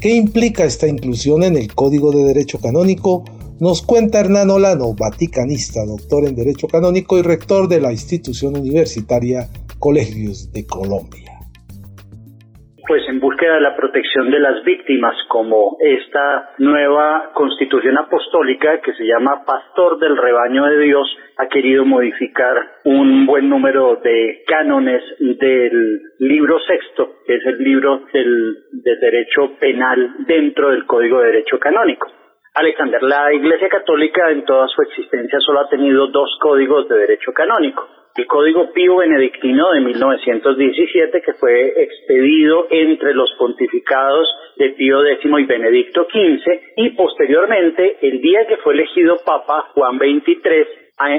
¿Qué 0.00 0.14
implica 0.14 0.64
esta 0.64 0.88
inclusión 0.88 1.42
en 1.42 1.56
el 1.56 1.74
Código 1.74 2.10
de 2.10 2.24
Derecho 2.24 2.58
Canónico? 2.58 3.24
Nos 3.58 3.82
cuenta 3.82 4.20
Hernán 4.20 4.50
Olano, 4.50 4.94
vaticanista, 4.94 5.84
doctor 5.84 6.26
en 6.26 6.34
Derecho 6.34 6.66
Canónico 6.68 7.18
y 7.18 7.22
rector 7.22 7.68
de 7.68 7.80
la 7.80 7.92
institución 7.92 8.56
universitaria 8.56 9.50
Colegios 9.78 10.50
de 10.52 10.64
Colombia. 10.64 11.29
Pues 12.90 13.08
en 13.08 13.20
búsqueda 13.20 13.54
de 13.54 13.60
la 13.60 13.76
protección 13.76 14.32
de 14.32 14.40
las 14.40 14.64
víctimas, 14.64 15.14
como 15.28 15.76
esta 15.78 16.54
nueva 16.58 17.30
constitución 17.34 17.96
apostólica 17.96 18.80
que 18.80 18.92
se 18.94 19.04
llama 19.04 19.44
Pastor 19.46 20.00
del 20.00 20.16
Rebaño 20.16 20.64
de 20.64 20.80
Dios, 20.80 21.06
ha 21.36 21.46
querido 21.46 21.84
modificar 21.84 22.56
un 22.82 23.26
buen 23.26 23.48
número 23.48 23.94
de 24.02 24.42
cánones 24.44 25.04
del 25.20 26.00
libro 26.18 26.58
sexto, 26.66 27.18
que 27.24 27.36
es 27.36 27.46
el 27.46 27.58
libro 27.58 28.06
del, 28.12 28.56
derecho 28.72 29.52
penal 29.60 30.26
dentro 30.26 30.70
del 30.70 30.84
Código 30.84 31.20
de 31.20 31.26
Derecho 31.26 31.60
Canónico. 31.60 32.08
Alexander, 32.54 33.00
la 33.04 33.32
Iglesia 33.32 33.68
Católica 33.68 34.32
en 34.32 34.44
toda 34.44 34.66
su 34.66 34.82
existencia 34.82 35.38
solo 35.38 35.60
ha 35.60 35.68
tenido 35.68 36.08
dos 36.08 36.36
códigos 36.40 36.88
de 36.88 36.96
derecho 36.98 37.32
canónico. 37.32 37.99
El 38.16 38.26
Código 38.26 38.72
Pío 38.72 38.96
Benedictino 38.96 39.70
de 39.72 39.80
1917 39.80 41.22
que 41.22 41.32
fue 41.34 41.82
expedido 41.82 42.66
entre 42.70 43.14
los 43.14 43.32
pontificados 43.38 44.28
de 44.56 44.70
Pío 44.70 45.04
X 45.04 45.30
y 45.38 45.44
Benedicto 45.44 46.06
XV 46.10 46.60
y 46.76 46.90
posteriormente 46.90 47.98
el 48.02 48.20
día 48.20 48.46
que 48.46 48.56
fue 48.58 48.74
elegido 48.74 49.16
Papa 49.24 49.70
Juan 49.74 49.98
XXIII 49.98 50.66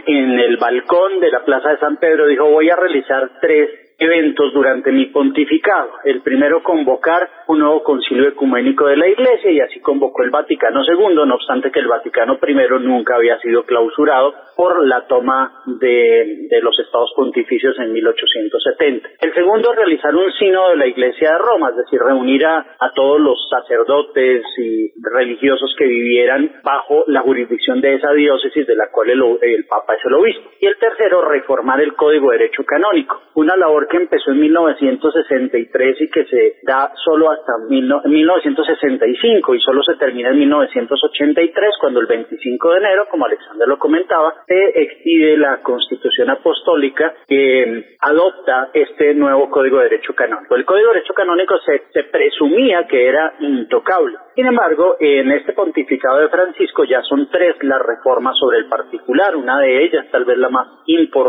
en 0.05 0.39
el 0.39 0.57
balcón 0.57 1.19
de 1.19 1.31
la 1.31 1.43
Plaza 1.43 1.69
de 1.69 1.77
San 1.79 1.97
Pedro 1.97 2.27
dijo 2.27 2.49
voy 2.49 2.69
a 2.69 2.75
realizar 2.75 3.31
tres 3.41 3.69
eventos 4.01 4.51
durante 4.51 4.91
mi 4.91 5.05
pontificado. 5.05 5.91
El 6.03 6.21
primero, 6.21 6.63
convocar 6.63 7.29
un 7.47 7.59
nuevo 7.59 7.83
concilio 7.83 8.29
ecuménico 8.29 8.87
de 8.87 8.97
la 8.97 9.07
Iglesia 9.07 9.51
y 9.51 9.59
así 9.59 9.79
convocó 9.79 10.23
el 10.23 10.31
Vaticano 10.31 10.81
II, 10.83 11.13
no 11.13 11.35
obstante 11.35 11.71
que 11.71 11.79
el 11.79 11.87
Vaticano 11.87 12.39
I 12.41 12.53
nunca 12.81 13.15
había 13.15 13.37
sido 13.39 13.63
clausurado 13.63 14.33
por 14.55 14.87
la 14.87 15.05
toma 15.05 15.61
de, 15.65 16.47
los 16.61 16.77
estados 16.79 17.11
pontificios 17.15 17.77
en 17.79 17.93
1870. 17.93 19.09
El 19.21 19.33
segundo, 19.35 19.71
realizar 19.73 20.15
un 20.15 20.31
sínodo 20.33 20.71
de 20.71 20.77
la 20.77 20.87
Iglesia 20.87 21.33
de 21.33 21.37
Roma, 21.37 21.69
es 21.69 21.77
decir, 21.77 21.99
reunir 21.99 22.45
a, 22.45 22.65
todos 22.95 23.21
los 23.21 23.37
sacerdotes 23.49 24.43
y 24.57 24.91
religiosos 25.01 25.73
que 25.77 25.85
vivieran 25.85 26.51
bajo 26.63 27.05
la 27.07 27.21
jurisdicción 27.21 27.79
de 27.81 27.95
esa 27.95 28.11
diócesis 28.11 28.67
de 28.67 28.75
la 28.75 28.89
cual 28.91 29.11
el, 29.11 29.21
el 29.41 29.65
Papa 29.65 29.93
es 29.95 30.05
el 30.05 30.13
obispo. 30.13 30.49
Y 30.59 30.65
el 30.65 30.77
tercero, 30.77 31.20
reformar 31.31 31.81
el 31.81 31.95
Código 31.95 32.31
de 32.31 32.37
Derecho 32.37 32.63
Canónico, 32.65 33.21
una 33.35 33.55
labor 33.55 33.87
que 33.87 33.97
empezó 33.97 34.31
en 34.31 34.39
1963 34.41 36.01
y 36.01 36.09
que 36.09 36.25
se 36.25 36.55
da 36.63 36.91
solo 37.03 37.31
hasta 37.31 37.53
1965 37.69 39.55
y 39.55 39.59
solo 39.61 39.81
se 39.83 39.95
termina 39.95 40.29
en 40.29 40.39
1983 40.39 41.69
cuando 41.79 41.99
el 41.99 42.07
25 42.07 42.71
de 42.71 42.77
enero, 42.77 43.07
como 43.09 43.25
Alexander 43.25 43.67
lo 43.67 43.79
comentaba, 43.79 44.33
se 44.47 44.81
expide 44.81 45.37
la 45.37 45.61
Constitución 45.61 46.29
Apostólica 46.29 47.13
que 47.27 47.95
adopta 47.99 48.69
este 48.73 49.13
nuevo 49.13 49.49
Código 49.49 49.77
de 49.77 49.85
Derecho 49.85 50.13
Canónico. 50.13 50.55
El 50.55 50.65
Código 50.65 50.89
de 50.89 50.95
Derecho 50.95 51.13
Canónico 51.13 51.57
se, 51.65 51.83
se 51.93 52.03
presumía 52.03 52.87
que 52.87 53.07
era 53.07 53.33
intocable. 53.39 54.17
Sin 54.35 54.45
embargo, 54.45 54.95
en 54.99 55.31
este 55.31 55.53
pontificado 55.53 56.19
de 56.19 56.29
Francisco 56.29 56.83
ya 56.85 57.01
son 57.03 57.29
tres 57.29 57.55
las 57.61 57.81
reformas 57.81 58.37
sobre 58.37 58.59
el 58.59 58.67
particular, 58.67 59.35
una 59.35 59.59
de 59.59 59.83
ellas 59.83 60.05
tal 60.11 60.25
vez 60.25 60.37
la 60.37 60.49
más 60.49 60.67
importante 60.85 61.20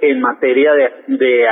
en 0.00 0.20
materia 0.20 0.72
de, 0.72 0.90
de 1.08 1.46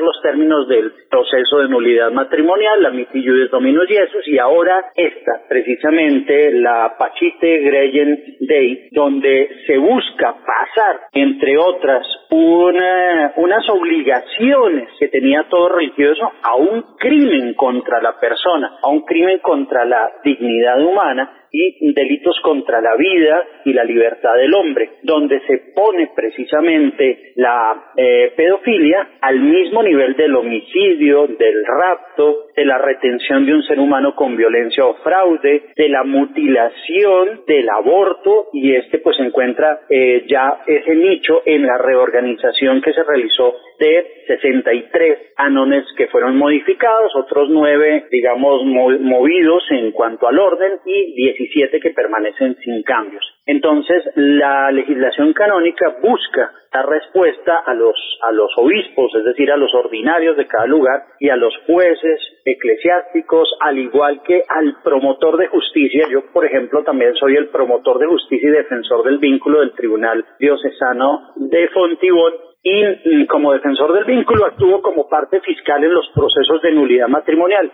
los 0.00 0.20
términos 0.22 0.68
del 0.68 0.92
proceso 1.10 1.58
de 1.58 1.68
nulidad 1.68 2.10
matrimonial, 2.10 2.82
la 2.82 2.90
miti 2.90 3.24
juris 3.24 3.50
dominus 3.50 3.86
Jesus, 3.88 4.26
y 4.26 4.38
ahora 4.38 4.90
esta, 4.94 5.42
precisamente 5.48 6.52
la 6.52 6.94
Pachite 6.98 7.58
Greyen 7.60 8.36
Day, 8.40 8.88
donde 8.92 9.48
se 9.66 9.78
busca 9.78 10.34
pasar, 10.44 11.00
entre 11.12 11.58
otras, 11.58 12.06
una, 12.30 13.32
unas 13.36 13.68
obligaciones 13.68 14.88
que 14.98 15.08
tenía 15.08 15.44
todo 15.48 15.68
religioso 15.70 16.30
a 16.42 16.56
un 16.56 16.82
crimen 16.98 17.54
contra 17.54 18.00
la 18.00 18.18
persona, 18.18 18.78
a 18.82 18.88
un 18.88 19.02
crimen 19.02 19.38
contra 19.40 19.84
la 19.84 20.10
dignidad 20.24 20.80
humana, 20.82 21.41
y 21.52 21.92
delitos 21.92 22.40
contra 22.42 22.80
la 22.80 22.96
vida 22.96 23.44
y 23.66 23.74
la 23.74 23.84
libertad 23.84 24.34
del 24.36 24.54
hombre, 24.54 24.90
donde 25.02 25.40
se 25.46 25.58
pone 25.74 26.10
precisamente 26.16 27.32
la 27.36 27.92
eh, 27.96 28.32
pedofilia 28.34 29.18
al 29.20 29.38
mismo 29.40 29.82
nivel 29.82 30.16
del 30.16 30.34
homicidio, 30.34 31.26
del 31.26 31.64
rapto, 31.66 32.46
de 32.56 32.64
la 32.64 32.78
retención 32.78 33.44
de 33.44 33.54
un 33.54 33.62
ser 33.64 33.78
humano 33.78 34.14
con 34.14 34.36
violencia 34.36 34.86
o 34.86 34.94
fraude, 35.02 35.64
de 35.76 35.88
la 35.88 36.04
mutilación, 36.04 37.42
del 37.46 37.68
aborto 37.68 38.48
y 38.52 38.74
este 38.74 38.98
pues 38.98 39.18
encuentra 39.20 39.80
eh, 39.90 40.24
ya 40.26 40.62
ese 40.66 40.94
nicho 40.94 41.42
en 41.44 41.66
la 41.66 41.76
reorganización 41.78 42.80
que 42.80 42.92
se 42.92 43.02
realizó 43.02 43.54
de 43.82 44.06
63 44.28 45.32
anones 45.36 45.84
que 45.96 46.06
fueron 46.06 46.36
modificados, 46.36 47.10
otros 47.16 47.48
nueve 47.50 48.06
digamos 48.12 48.64
movidos 48.64 49.64
en 49.70 49.90
cuanto 49.90 50.28
al 50.28 50.38
orden 50.38 50.78
y 50.86 51.14
17 51.14 51.80
que 51.80 51.90
permanecen 51.90 52.56
sin 52.62 52.84
cambios. 52.84 53.24
Entonces, 53.44 54.04
la 54.14 54.70
legislación 54.70 55.32
canónica 55.32 55.96
busca 56.00 56.52
dar 56.72 56.88
respuesta 56.88 57.56
a 57.66 57.74
los, 57.74 57.96
a 58.22 58.30
los 58.30 58.52
obispos, 58.56 59.12
es 59.16 59.24
decir, 59.24 59.50
a 59.50 59.56
los 59.56 59.74
ordinarios 59.74 60.36
de 60.36 60.46
cada 60.46 60.66
lugar 60.66 61.02
y 61.18 61.28
a 61.28 61.36
los 61.36 61.52
jueces 61.66 62.20
eclesiásticos, 62.44 63.52
al 63.60 63.78
igual 63.78 64.22
que 64.22 64.42
al 64.48 64.76
promotor 64.84 65.38
de 65.38 65.48
justicia. 65.48 66.06
Yo, 66.08 66.32
por 66.32 66.46
ejemplo, 66.46 66.84
también 66.84 67.14
soy 67.16 67.34
el 67.34 67.48
promotor 67.48 67.98
de 67.98 68.06
justicia 68.06 68.48
y 68.48 68.52
defensor 68.52 69.04
del 69.04 69.18
vínculo 69.18 69.58
del 69.58 69.72
Tribunal 69.72 70.24
Diocesano 70.38 71.32
de 71.34 71.66
Fontibón 71.68 72.51
y 72.62 72.84
mm, 72.84 73.26
como 73.26 73.52
defensor 73.52 73.92
del 73.92 74.04
vínculo 74.04 74.46
actúo 74.46 74.80
como 74.82 75.08
parte 75.08 75.40
fiscal 75.40 75.82
en 75.82 75.92
los 75.92 76.08
procesos 76.14 76.62
de 76.62 76.72
nulidad 76.72 77.08
matrimonial, 77.08 77.72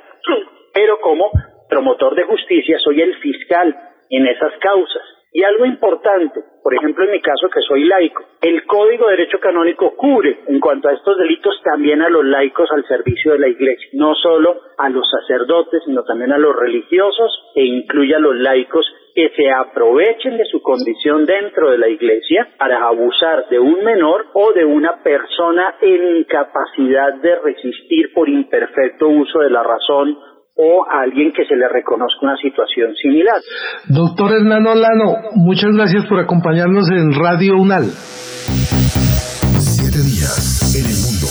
pero 0.73 1.01
como 1.01 1.31
promotor 1.69 2.15
de 2.15 2.25
justicia 2.25 2.79
soy 2.79 3.01
el 3.03 3.15
fiscal 3.17 3.77
en 4.11 4.27
esas 4.27 4.53
causas. 4.61 5.18
Y 5.33 5.43
algo 5.45 5.67
importante, 5.67 6.41
por 6.63 6.75
ejemplo 6.75 7.05
en 7.05 7.13
mi 7.13 7.21
caso 7.21 7.49
que 7.49 7.61
soy 7.61 7.85
laico, 7.85 8.25
el 8.41 8.65
Código 8.67 9.07
de 9.07 9.17
Derecho 9.17 9.39
Canónico 9.41 9.95
cubre 9.95 10.41
en 10.47 10.59
cuanto 10.59 10.89
a 10.89 10.95
estos 10.95 11.19
delitos 11.19 11.61
también 11.63 12.01
a 12.03 12.09
los 12.09 12.25
laicos 12.25 12.71
al 12.73 12.87
servicio 12.87 13.33
de 13.33 13.39
la 13.39 13.49
Iglesia, 13.49 13.91
no 13.93 14.15
solo 14.15 14.61
a 14.79 14.89
los 14.89 15.05
sacerdotes, 15.11 15.83
sino 15.85 16.03
también 16.05 16.33
a 16.33 16.39
los 16.39 16.57
religiosos 16.57 17.31
e 17.55 17.65
incluye 17.65 18.15
a 18.15 18.21
los 18.21 18.37
laicos 18.37 18.87
que 19.15 19.31
se 19.37 19.51
aprovechen 19.51 20.37
de 20.37 20.45
su 20.45 20.63
condición 20.63 21.27
dentro 21.27 21.73
de 21.73 21.79
la 21.79 21.89
iglesia 21.89 22.51
para 22.57 22.87
abusar 22.87 23.49
de 23.49 23.59
un 23.59 23.83
menor 23.83 24.27
o 24.33 24.53
de 24.53 24.65
una 24.65 25.03
persona 25.03 25.75
en 25.81 26.19
incapacidad 26.19 27.15
de 27.15 27.35
resistir 27.41 28.13
por 28.15 28.29
imperfecto 28.29 29.09
uso 29.09 29.41
de 29.41 29.51
la 29.51 29.65
razón 29.65 30.17
o 30.61 30.85
a 30.91 31.03
alguien 31.03 31.33
que 31.33 31.45
se 31.47 31.55
le 31.55 31.69
reconozca 31.69 32.19
una 32.23 32.37
situación 32.37 32.93
similar. 32.97 33.41
Doctor 33.89 34.33
Hernán 34.33 34.67
Olano, 34.67 35.31
muchas 35.37 35.71
gracias 35.73 36.05
por 36.07 36.19
acompañarnos 36.19 36.91
en 36.91 37.13
Radio 37.15 37.55
UNAL. 37.57 37.85
Siete 39.61 40.03
días 40.03 40.75
en 40.75 40.85
el 40.91 40.99
mundo. 41.07 41.29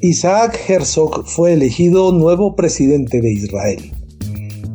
Isaac 0.00 0.58
Herzog 0.68 1.24
fue 1.24 1.52
elegido 1.52 2.10
nuevo 2.12 2.56
presidente 2.56 3.20
de 3.20 3.32
Israel. 3.32 3.92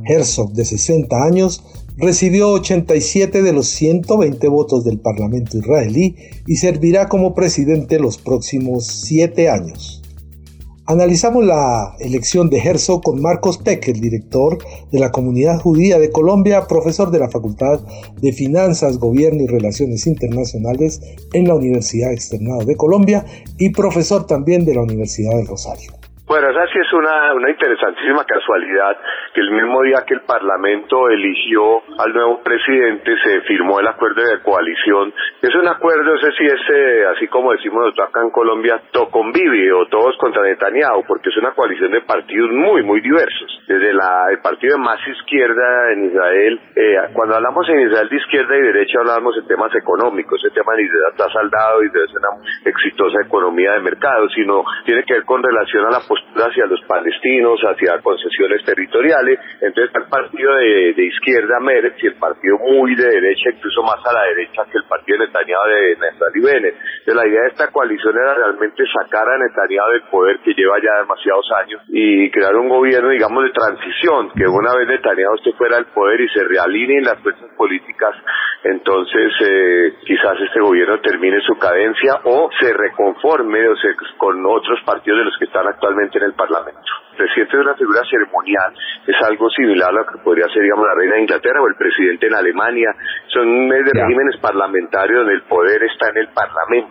Herzog, 0.06 0.54
de 0.54 0.64
60 0.64 1.16
años, 1.30 1.62
recibió 2.02 2.50
87 2.50 3.44
de 3.44 3.54
los 3.54 3.68
120 3.68 4.48
votos 4.48 4.84
del 4.84 5.00
Parlamento 5.00 5.58
israelí 5.58 6.16
y 6.48 6.56
servirá 6.56 7.08
como 7.08 7.36
presidente 7.36 8.00
los 8.00 8.18
próximos 8.18 8.88
siete 8.88 9.50
años. 9.50 10.02
Analizamos 10.88 11.46
la 11.46 11.94
elección 12.00 12.50
de 12.50 12.58
Herzog 12.58 13.04
con 13.04 13.22
Marcos 13.22 13.60
Peck, 13.60 13.88
el 13.88 14.02
director 14.02 14.58
de 14.92 15.00
la 15.00 15.12
Comunidad 15.12 15.60
Judía 15.60 16.00
de 16.00 16.12
Colombia, 16.12 16.64
profesor 16.68 17.12
de 17.12 17.20
la 17.20 17.30
Facultad 17.30 17.80
de 18.20 18.34
Finanzas, 18.34 19.00
Gobierno 19.00 19.44
y 19.44 19.48
Relaciones 19.48 20.08
Internacionales 20.08 21.00
en 21.34 21.48
la 21.48 21.56
Universidad 21.56 22.12
Externado 22.12 22.66
de 22.66 22.76
Colombia 22.76 23.24
y 23.60 23.72
profesor 23.72 24.26
también 24.26 24.66
de 24.66 24.74
la 24.74 24.82
Universidad 24.82 25.38
del 25.38 25.48
Rosario. 25.48 25.94
Bueno, 26.28 26.50
esa 26.50 26.66
sí 26.72 26.80
es 26.80 26.94
una 26.94 27.50
interesantísima 27.50 28.24
casualidad 28.24 28.96
que 29.34 29.42
el 29.42 29.52
mismo 29.52 29.82
día 29.84 30.04
que 30.06 30.14
el 30.16 30.22
Parlamento 30.22 31.10
eligió 31.10 31.82
al 31.98 32.14
nuevo 32.14 32.42
presidente 32.44 33.16
se 33.24 33.42
firmó 33.42 33.80
el 33.80 33.88
acuerdo 33.88 34.22
de 34.24 34.42
coalición. 34.42 35.14
Es 35.42 35.56
un 35.56 35.68
acuerdo, 35.68 36.16
ese 36.16 36.32
sí 36.38 36.46
es, 36.46 37.08
así 37.16 37.28
como 37.28 37.52
decimos 37.52 37.86
nosotros 37.86 38.10
acá 38.10 38.22
en 38.22 38.32
Colombia, 38.32 38.82
to 38.92 39.10
convive 39.10 39.72
o 39.74 39.86
todos 39.88 40.18
contra 40.18 40.44
Netanyahu, 40.44 41.04
porque 41.08 41.30
es 41.30 41.38
una 41.38 41.52
coalición 41.52 41.92
de 41.92 42.02
partidos 42.02 42.52
muy, 42.52 42.84
muy 42.84 43.02
diversos. 43.02 43.62
Desde 43.68 43.94
la, 43.94 44.28
el 44.32 44.40
partido 44.40 44.78
de 44.78 44.84
más 44.84 45.00
izquierda 45.08 45.94
en 45.94 46.06
Israel, 46.06 46.60
eh, 46.76 46.98
cuando 47.14 47.36
hablamos 47.36 47.68
en 47.70 47.82
Israel 47.82 48.10
de 48.10 48.18
izquierda 48.18 48.58
y 48.58 48.62
derecha 48.62 49.00
hablamos 49.00 49.36
de 49.36 49.44
temas 49.44 49.74
económicos, 49.76 50.44
ese 50.44 50.54
tema 50.54 50.74
en 50.76 50.86
Israel 50.86 51.12
está 51.12 51.30
saldado 51.32 51.84
y 51.84 51.90
ser 51.90 52.08
una 52.20 52.44
exitosa 52.66 53.18
economía 53.26 53.74
de 53.74 53.80
mercado, 53.80 54.28
sino 54.30 54.64
tiene 54.86 55.04
que 55.04 55.14
ver 55.14 55.26
con 55.26 55.42
relación 55.42 55.86
a 55.86 55.92
la 55.92 56.02
hacia 56.46 56.66
los 56.66 56.82
palestinos, 56.86 57.60
hacia 57.62 58.00
concesiones 58.02 58.64
territoriales. 58.66 59.21
Entonces 59.62 59.96
el 59.96 60.10
partido 60.10 60.56
de, 60.56 61.06
izquierda, 61.06 61.60
Meretz, 61.60 62.04
y 62.04 62.08
el 62.08 62.16
partido 62.16 62.58
muy 62.60 62.96
de 62.96 63.06
derecha, 63.06 63.50
incluso 63.54 63.84
más 63.84 64.00
a 64.06 64.14
la 64.14 64.24
derecha 64.24 64.64
que 64.72 64.78
el 64.78 64.86
partido 64.86 65.20
de 65.20 65.28
Netanyahu 65.28 65.68
de 65.68 65.96
Naftali 65.98 66.42
Bennett. 66.42 66.76
Entonces 67.02 67.16
la 67.16 67.28
idea 67.28 67.42
de 67.42 67.48
esta 67.48 67.72
coalición 67.72 68.14
era 68.16 68.36
realmente 68.36 68.84
sacar 68.94 69.28
a 69.28 69.36
Netanyahu 69.36 69.92
del 69.92 70.04
poder 70.04 70.38
que 70.46 70.54
lleva 70.54 70.78
ya 70.78 71.02
demasiados 71.02 71.50
años 71.64 71.82
y 71.88 72.30
crear 72.30 72.56
un 72.56 72.70
gobierno, 72.70 73.10
digamos, 73.10 73.44
de 73.44 73.50
transición, 73.50 74.30
que 74.38 74.46
una 74.46 74.76
vez 74.76 74.88
Netanyahu 74.88 75.34
esté 75.36 75.54
fuera 75.54 75.78
del 75.78 75.88
poder 75.88 76.22
y 76.22 76.30
se 76.30 76.44
realineen 76.44 77.04
las 77.04 77.18
fuerzas 77.24 77.50
políticas, 77.58 78.14
entonces 78.64 79.34
eh, 79.42 79.94
quizás 80.06 80.38
este 80.42 80.60
gobierno 80.62 81.00
termine 81.02 81.42
su 81.42 81.58
cadencia 81.58 82.22
o 82.24 82.52
se 82.60 82.72
reconforme 82.72 83.68
o 83.68 83.76
se, 83.78 83.96
con 84.18 84.46
otros 84.46 84.80
partidos 84.86 85.20
de 85.20 85.26
los 85.26 85.38
que 85.40 85.46
están 85.46 85.66
actualmente 85.68 86.20
en 86.20 86.26
el 86.26 86.34
Parlamento. 86.34 86.86
presidente 87.18 87.58
es 87.58 87.66
una 87.66 87.74
figura 87.74 88.02
ceremonial, 88.08 88.74
es 89.08 89.16
algo 89.26 89.50
similar 89.50 89.90
a 89.90 89.94
lo 89.94 90.06
que 90.06 90.20
podría 90.24 90.46
ser, 90.54 90.62
digamos, 90.62 90.86
la 90.86 90.94
reina 90.94 91.16
de 91.16 91.22
Inglaterra 91.22 91.62
o 91.62 91.68
el 91.68 91.76
presidente 91.76 92.28
en 92.28 92.36
Alemania. 92.36 92.94
Son 93.34 93.70
de 93.70 93.92
regímenes 93.92 94.38
parlamentarios 94.40 95.20
donde 95.20 95.34
el 95.34 95.44
poder 95.44 95.84
está 95.84 96.10
en 96.10 96.18
el 96.18 96.28
parlamento 96.30 96.91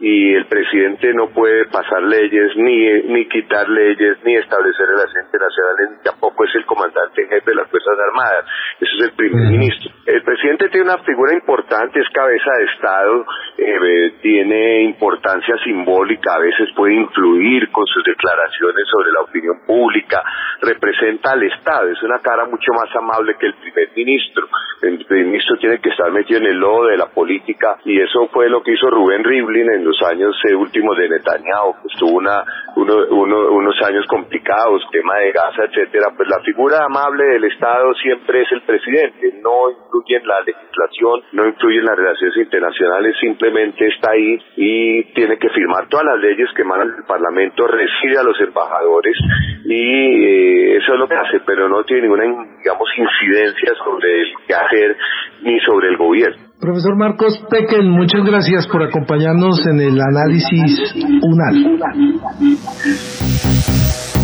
y 0.00 0.34
el 0.34 0.46
presidente 0.46 1.12
no 1.12 1.28
puede 1.28 1.66
pasar 1.66 2.02
leyes, 2.02 2.56
ni, 2.56 3.02
ni 3.12 3.28
quitar 3.28 3.68
leyes, 3.68 4.16
ni 4.24 4.34
establecer 4.34 4.86
relaciones 4.86 5.26
internacionales, 5.26 5.90
ni 5.90 6.02
tampoco 6.02 6.44
es 6.44 6.54
el 6.54 6.64
comandante 6.64 7.22
en 7.22 7.28
jefe 7.28 7.50
de 7.50 7.56
las 7.56 7.68
Fuerzas 7.68 7.98
Armadas, 8.08 8.44
eso 8.80 8.96
es 8.96 9.04
el 9.04 9.12
primer 9.12 9.50
ministro. 9.50 9.92
El 10.06 10.22
presidente 10.22 10.70
tiene 10.70 10.86
una 10.86 11.04
figura 11.04 11.34
importante, 11.34 12.00
es 12.00 12.08
cabeza 12.14 12.50
de 12.58 12.64
Estado, 12.64 13.26
eh, 13.58 14.14
tiene 14.22 14.82
importancia 14.84 15.56
simbólica, 15.64 16.34
a 16.34 16.40
veces 16.40 16.70
puede 16.74 16.94
influir 16.94 17.70
con 17.70 17.86
sus 17.86 18.02
declaraciones 18.02 18.84
sobre 18.90 19.12
la 19.12 19.20
opinión 19.20 19.60
pública, 19.66 20.22
representa 20.62 21.32
al 21.32 21.42
Estado, 21.42 21.90
es 21.90 22.02
una 22.02 22.20
cara 22.20 22.46
mucho 22.46 22.72
más 22.72 22.88
amable 22.96 23.36
que 23.38 23.46
el 23.46 23.54
primer 23.54 23.90
ministro. 23.94 24.48
El 24.82 25.04
primer 25.04 25.26
ministro 25.26 25.58
tiene 25.58 25.78
que 25.78 25.90
estar 25.90 26.10
metido 26.10 26.40
en 26.40 26.46
el 26.46 26.56
lodo 26.56 26.86
de 26.86 26.96
la 26.96 27.06
política 27.06 27.76
y 27.84 28.00
eso 28.00 28.28
fue 28.28 28.48
lo 28.48 28.62
que 28.62 28.72
hizo 28.72 28.88
Rubén 28.88 29.22
Rivlin 29.24 29.70
en 29.70 29.89
los 29.90 30.02
años 30.08 30.34
eh, 30.48 30.54
últimos 30.54 30.96
de 30.96 31.08
Netanyahu, 31.08 31.74
pues 31.82 31.94
tuvo 31.98 32.18
una, 32.18 32.44
unos 32.76 33.74
años 33.82 34.06
complicados, 34.06 34.82
tema 34.92 35.16
de 35.16 35.32
Gaza, 35.32 35.64
etcétera, 35.64 36.12
pues 36.16 36.28
la 36.28 36.40
figura 36.40 36.84
amable 36.84 37.24
del 37.24 37.44
Estado 37.44 37.92
siempre 37.94 38.42
es 38.42 38.52
el 38.52 38.62
presidente, 38.62 39.34
no 39.42 39.70
influye 39.70 40.16
en 40.16 40.26
la 40.26 40.40
legislación, 40.42 41.22
no 41.32 41.46
influye 41.46 41.78
en 41.78 41.84
las 41.84 41.96
relaciones 41.96 42.36
internacionales, 42.36 43.16
simplemente 43.20 43.86
está 43.86 44.12
ahí 44.12 44.38
y 44.56 45.04
tiene 45.14 45.38
que 45.38 45.48
firmar 45.50 45.88
todas 45.88 46.06
las 46.06 46.20
leyes 46.20 46.48
que 46.54 46.64
mandan 46.64 46.94
el 46.96 47.04
Parlamento, 47.04 47.66
recibe 47.66 48.18
a 48.18 48.22
los 48.22 48.40
embajadores 48.40 49.16
y 49.64 50.24
eh, 50.24 50.76
eso 50.76 50.94
es 50.94 50.98
lo 50.98 51.08
que 51.08 51.16
hace, 51.16 51.40
pero 51.44 51.68
no 51.68 51.84
tiene 51.84 52.02
ninguna, 52.02 52.24
digamos, 52.58 52.88
incidencia 52.96 53.72
sobre 53.84 54.22
el 54.22 54.28
quehacer 54.46 54.96
ni 55.42 55.58
sobre 55.60 55.88
el 55.88 55.96
gobierno. 55.96 56.49
Profesor 56.60 56.94
Marcos 56.94 57.42
Pequen, 57.48 57.88
muchas 57.88 58.22
gracias 58.22 58.66
por 58.66 58.82
acompañarnos 58.82 59.64
en 59.64 59.80
el 59.80 59.98
análisis 59.98 60.78
UNAL. 61.22 61.80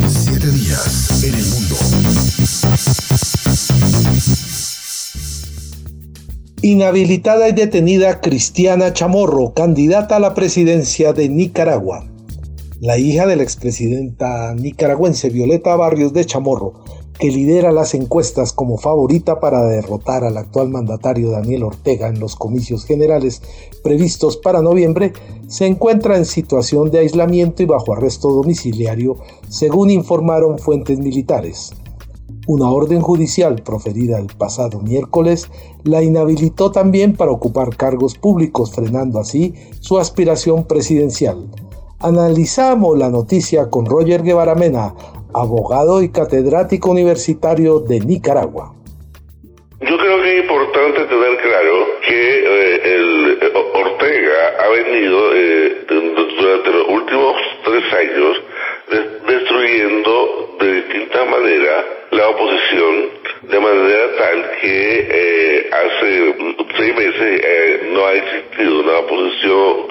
Siete 0.07 0.51
días 0.51 1.25
en 1.25 1.35
el 1.35 1.47
mundo. 1.47 1.77
Inhabilitada 6.61 7.49
y 7.49 7.53
detenida 7.53 8.21
Cristiana 8.21 8.93
Chamorro, 8.93 9.55
candidata 9.55 10.17
a 10.17 10.21
la 10.21 10.35
presidencia 10.35 11.15
de 11.15 11.31
Nicaragua. 11.31 12.05
La 12.83 12.99
hija 12.99 13.27
de 13.27 13.37
la 13.37 13.45
expresidenta 13.45 14.55
nicaragüense 14.55 15.31
Violeta 15.31 15.75
Barrios 15.75 16.13
de 16.13 16.27
Chamorro 16.27 16.86
que 17.19 17.31
lidera 17.31 17.73
las 17.73 17.95
encuestas 17.95 18.53
como 18.53 18.79
favorita 18.79 19.41
para 19.41 19.65
derrotar 19.65 20.25
al 20.25 20.37
actual 20.37 20.69
mandatario 20.69 21.31
Daniel 21.31 21.65
Ortega 21.65 22.09
en 22.09 22.21
los 22.21 22.37
comicios 22.37 22.85
generales 22.85 23.43
previstos 23.83 24.37
para 24.37 24.63
noviembre, 24.63 25.13
se 25.49 25.67
encuentra 25.67 26.17
en 26.17 26.25
situación 26.25 26.91
de 26.91 26.99
aislamiento 26.99 27.63
y 27.63 27.67
bajo 27.67 27.93
arresto 27.93 28.29
domiciliario, 28.29 29.17
según 29.49 29.91
informaron 29.91 30.59
fuentes 30.59 30.99
militares. 30.99 31.73
Una 32.49 32.71
orden 32.71 33.01
judicial 33.01 33.63
proferida 33.63 34.19
el 34.19 34.27
pasado 34.27 34.81
miércoles 34.81 35.49
la 35.83 36.03
inhabilitó 36.03 36.71
también 36.71 37.17
para 37.17 37.33
ocupar 37.33 37.77
cargos 37.77 38.17
públicos, 38.17 38.71
frenando 38.71 39.19
así 39.19 39.55
su 39.81 39.99
aspiración 39.99 40.65
presidencial. 40.65 41.49
Analizamos 41.99 42.97
la 42.99 43.11
noticia 43.11 43.69
con 43.69 43.87
Roger 43.87 44.23
Guevara 44.23 44.55
Mena, 44.55 44.95
abogado 45.37 46.03
y 46.03 46.11
catedrático 46.11 46.91
universitario 46.91 47.81
de 47.81 48.01
Nicaragua. 48.01 48.73
Yo 49.81 49.99
creo 49.99 50.23
que 50.23 50.39
es 50.39 50.45
importante 50.45 51.05
tener 51.05 51.37
claro 51.37 51.87
que 52.01 52.39
eh, 52.39 52.95
el 52.95 53.39
eh, 53.43 53.53
Ortega 53.75 54.57
ha 54.59 54.69
venido 54.69 55.35
eh, 55.35 55.85
durante 55.87 56.71
los 56.71 56.89
últimos 56.89 57.37
tres 57.65 57.85
años 57.93 58.43
destruyendo 59.27 60.57
de 60.61 60.73
distinta 60.75 61.25
manera 61.25 61.85
la 62.13 62.29
oposición 62.29 63.16
de 63.49 63.61
manera 63.61 64.17
tal 64.19 64.51
que 64.61 65.71
hace 65.73 66.35
seis 66.77 66.97
meses 66.97 67.83
no 67.93 68.07
ha 68.07 68.13
existido 68.15 68.81
una 68.81 68.99
oposición 68.99 69.87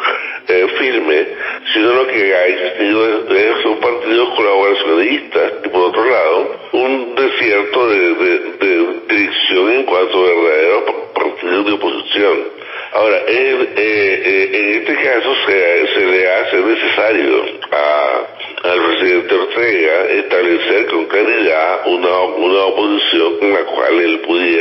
firme, 0.77 1.27
sino 1.73 1.93
lo 1.93 2.07
que 2.07 2.35
ha 2.35 2.45
existido 2.47 3.35
es, 3.35 3.63
son 3.63 3.79
partidos 3.79 4.29
colaboracionistas 4.35 5.53
y 5.63 5.69
por 5.69 5.81
otro 5.81 6.05
lado 6.09 6.55
un 6.73 7.15
desierto 7.15 7.89
de, 7.89 8.45
dirección 9.07 9.71
en 9.71 9.83
cuanto 9.83 10.19
a 10.19 10.27
verdaderos 10.27 10.83
partidos 11.13 11.65
de 11.65 11.71
oposición. 11.73 12.37
Ahora, 12.93 13.17
en, 13.27 13.61
eh, 13.75 14.21
eh, 14.25 14.77
este 14.81 14.95
caso 14.95 15.35
se, 15.45 15.87
se, 15.93 16.05
le 16.05 16.31
hace 16.31 16.57
necesario 16.57 17.45
a, 17.71 18.69
al 18.69 18.85
presidente 18.85 19.35
Ortega 19.35 20.05
establecer 20.11 20.85
con 20.87 21.05
claridad 21.05 21.54
la 23.65 23.71
cual 23.71 23.99
él 23.99 24.19
pudiera 24.21 24.54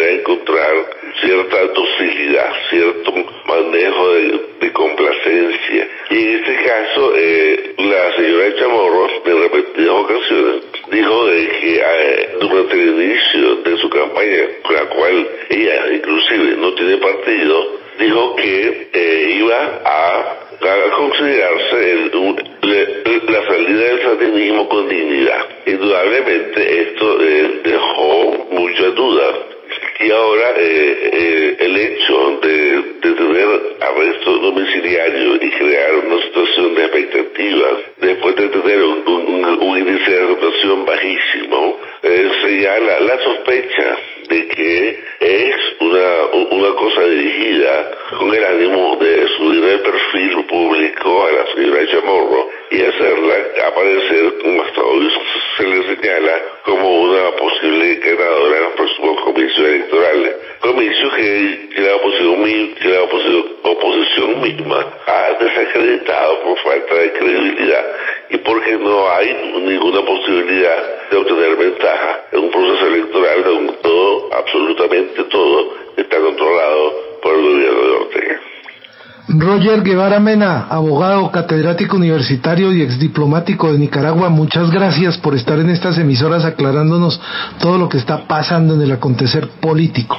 Guevara 79.83 80.21
Mena, 80.21 80.67
abogado, 80.69 81.31
catedrático 81.31 81.97
universitario 81.97 82.73
y 82.73 82.83
exdiplomático 82.83 83.73
de 83.73 83.79
Nicaragua, 83.79 84.29
muchas 84.29 84.71
gracias 84.71 85.19
por 85.19 85.35
estar 85.35 85.59
en 85.59 85.71
estas 85.71 85.99
emisoras 85.99 86.45
aclarándonos 86.45 87.21
todo 87.59 87.79
lo 87.79 87.89
que 87.89 87.99
está 87.99 88.27
pasando 88.27 88.75
en 88.75 88.83
el 88.83 88.93
acontecer 88.93 89.49
político. 89.61 90.17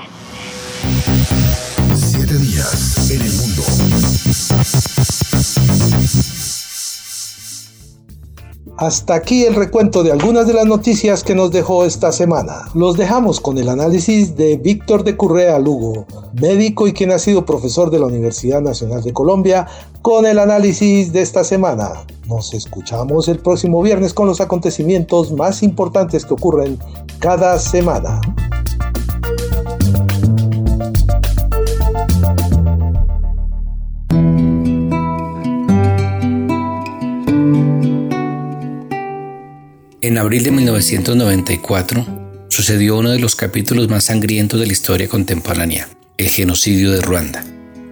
Siete 1.95 2.37
días 2.37 3.09
en 3.11 3.21
el 3.21 3.33
mundo. 3.33 3.63
Hasta 8.77 9.15
aquí 9.15 9.45
el 9.45 9.55
recuento 9.55 10.03
de 10.03 10.11
algunas 10.11 10.47
de 10.47 10.53
las 10.53 10.65
noticias 10.65 11.23
que 11.23 11.33
nos 11.33 11.51
dejó 11.51 11.85
esta 11.85 12.11
semana. 12.11 12.65
Los 12.73 12.97
dejamos 12.97 13.39
con 13.39 13.57
el 13.57 13.69
análisis 13.69 14.35
de 14.35 14.57
Víctor 14.57 15.05
de 15.05 15.15
Currea 15.15 15.59
Lugo, 15.59 16.05
médico 16.33 16.85
y 16.85 16.91
quien 16.91 17.11
ha 17.11 17.19
sido 17.19 17.45
profesor 17.45 17.89
de 17.89 17.99
la 17.99 18.07
Universidad 18.07 18.61
Nacional 18.61 19.01
de 19.01 19.13
Colombia, 19.13 19.65
con 20.01 20.25
el 20.25 20.39
análisis 20.39 21.13
de 21.13 21.21
esta 21.21 21.45
semana. 21.45 22.05
Nos 22.27 22.53
escuchamos 22.53 23.29
el 23.29 23.39
próximo 23.39 23.81
viernes 23.81 24.13
con 24.13 24.27
los 24.27 24.41
acontecimientos 24.41 25.31
más 25.31 25.63
importantes 25.63 26.25
que 26.25 26.33
ocurren 26.33 26.77
cada 27.19 27.57
semana. 27.59 28.19
En 40.05 40.19
abril 40.19 40.43
de 40.43 40.51
1994 40.51 42.45
sucedió 42.47 42.99
uno 42.99 43.09
de 43.09 43.17
los 43.17 43.35
capítulos 43.35 43.89
más 43.89 44.03
sangrientos 44.03 44.59
de 44.59 44.67
la 44.67 44.71
historia 44.71 45.07
contemporánea, 45.07 45.89
el 46.19 46.29
genocidio 46.29 46.91
de 46.91 47.01
Ruanda. 47.01 47.43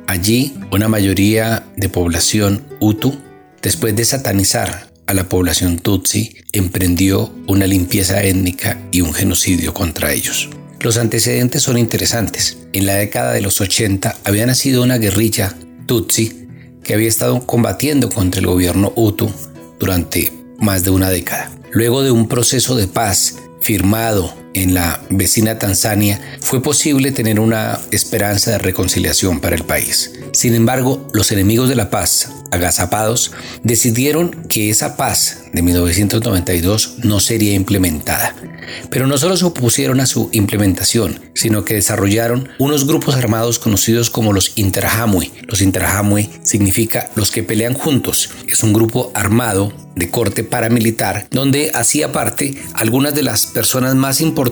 Allí, 0.06 0.54
una 0.72 0.88
mayoría 0.88 1.66
de 1.76 1.90
población 1.90 2.62
Hutu, 2.80 3.18
después 3.64 3.96
de 3.96 4.06
satanizar 4.06 4.92
a 5.08 5.16
la 5.16 5.28
población 5.28 5.80
Tutsi, 5.80 6.36
emprendió 6.52 7.34
una 7.48 7.66
limpieza 7.66 8.22
étnica 8.22 8.80
y 8.92 9.02
un 9.02 9.12
genocidio 9.16 9.74
contra 9.74 10.14
ellos. 10.14 10.52
Los 10.82 10.98
antecedentes 10.98 11.64
son 11.64 11.80
interesantes. 11.80 12.60
En 12.74 12.86
la 12.86 12.94
década 12.94 13.34
de 13.34 13.42
los 13.42 13.60
80 13.60 14.18
había 14.24 14.46
nacido 14.46 14.84
una 14.84 15.00
guerrilla 15.00 15.56
Tutsi 15.88 16.46
que 16.84 16.94
había 16.94 17.08
estado 17.08 17.48
combatiendo 17.48 18.12
contra 18.12 18.40
el 18.40 18.46
gobierno 18.46 18.94
Hutu 18.96 19.32
durante 19.80 20.32
más 20.60 20.84
de 20.84 20.92
una 20.92 21.10
década. 21.10 21.50
Luego 21.74 22.04
de 22.04 22.12
un 22.12 22.28
proceso 22.28 22.76
de 22.76 22.88
paz 22.88 23.40
firmado 23.60 24.43
en 24.54 24.74
la 24.74 25.02
vecina 25.10 25.60
Tanzania, 25.60 26.20
fue 26.40 26.62
posible 26.62 27.12
tener 27.12 27.40
una 27.40 27.80
esperanza 27.92 28.52
de 28.52 28.58
reconciliación 28.58 29.40
para 29.40 29.56
el 29.56 29.64
país. 29.64 30.12
Sin 30.34 30.56
embargo, 30.56 31.08
los 31.14 31.32
enemigos 31.32 31.70
de 31.70 31.76
la 31.76 31.90
paz, 31.90 32.30
agazapados, 32.52 33.32
decidieron 33.64 34.32
que 34.50 34.70
esa 34.70 34.98
paz 34.98 35.44
de 35.54 35.62
1992 35.62 36.96
no 37.04 37.20
sería 37.20 37.54
implementada. 37.54 38.36
Pero 38.90 39.08
no 39.08 39.18
solo 39.18 39.38
se 39.38 39.46
opusieron 39.46 40.00
a 40.00 40.06
su 40.06 40.30
implementación, 40.32 41.20
sino 41.36 41.66
que 41.66 41.76
desarrollaron 41.76 42.50
unos 42.60 42.88
grupos 42.88 43.16
armados 43.16 43.60
conocidos 43.60 44.10
como 44.10 44.34
los 44.34 44.58
Interhamwe. 44.58 45.32
Los 45.48 45.62
Interhamwe 45.62 46.30
significa 46.44 47.10
los 47.16 47.32
que 47.32 47.44
pelean 47.44 47.74
juntos. 47.74 48.30
Es 48.48 48.64
un 48.64 48.74
grupo 48.74 49.12
armado 49.14 49.74
de 49.96 50.10
corte 50.10 50.44
paramilitar 50.44 51.28
donde 51.30 51.72
hacía 51.74 52.12
parte 52.12 52.56
algunas 52.74 53.14
de 53.14 53.24
las 53.24 53.46
personas 53.46 53.96
más 53.96 54.22
importantes 54.22 54.43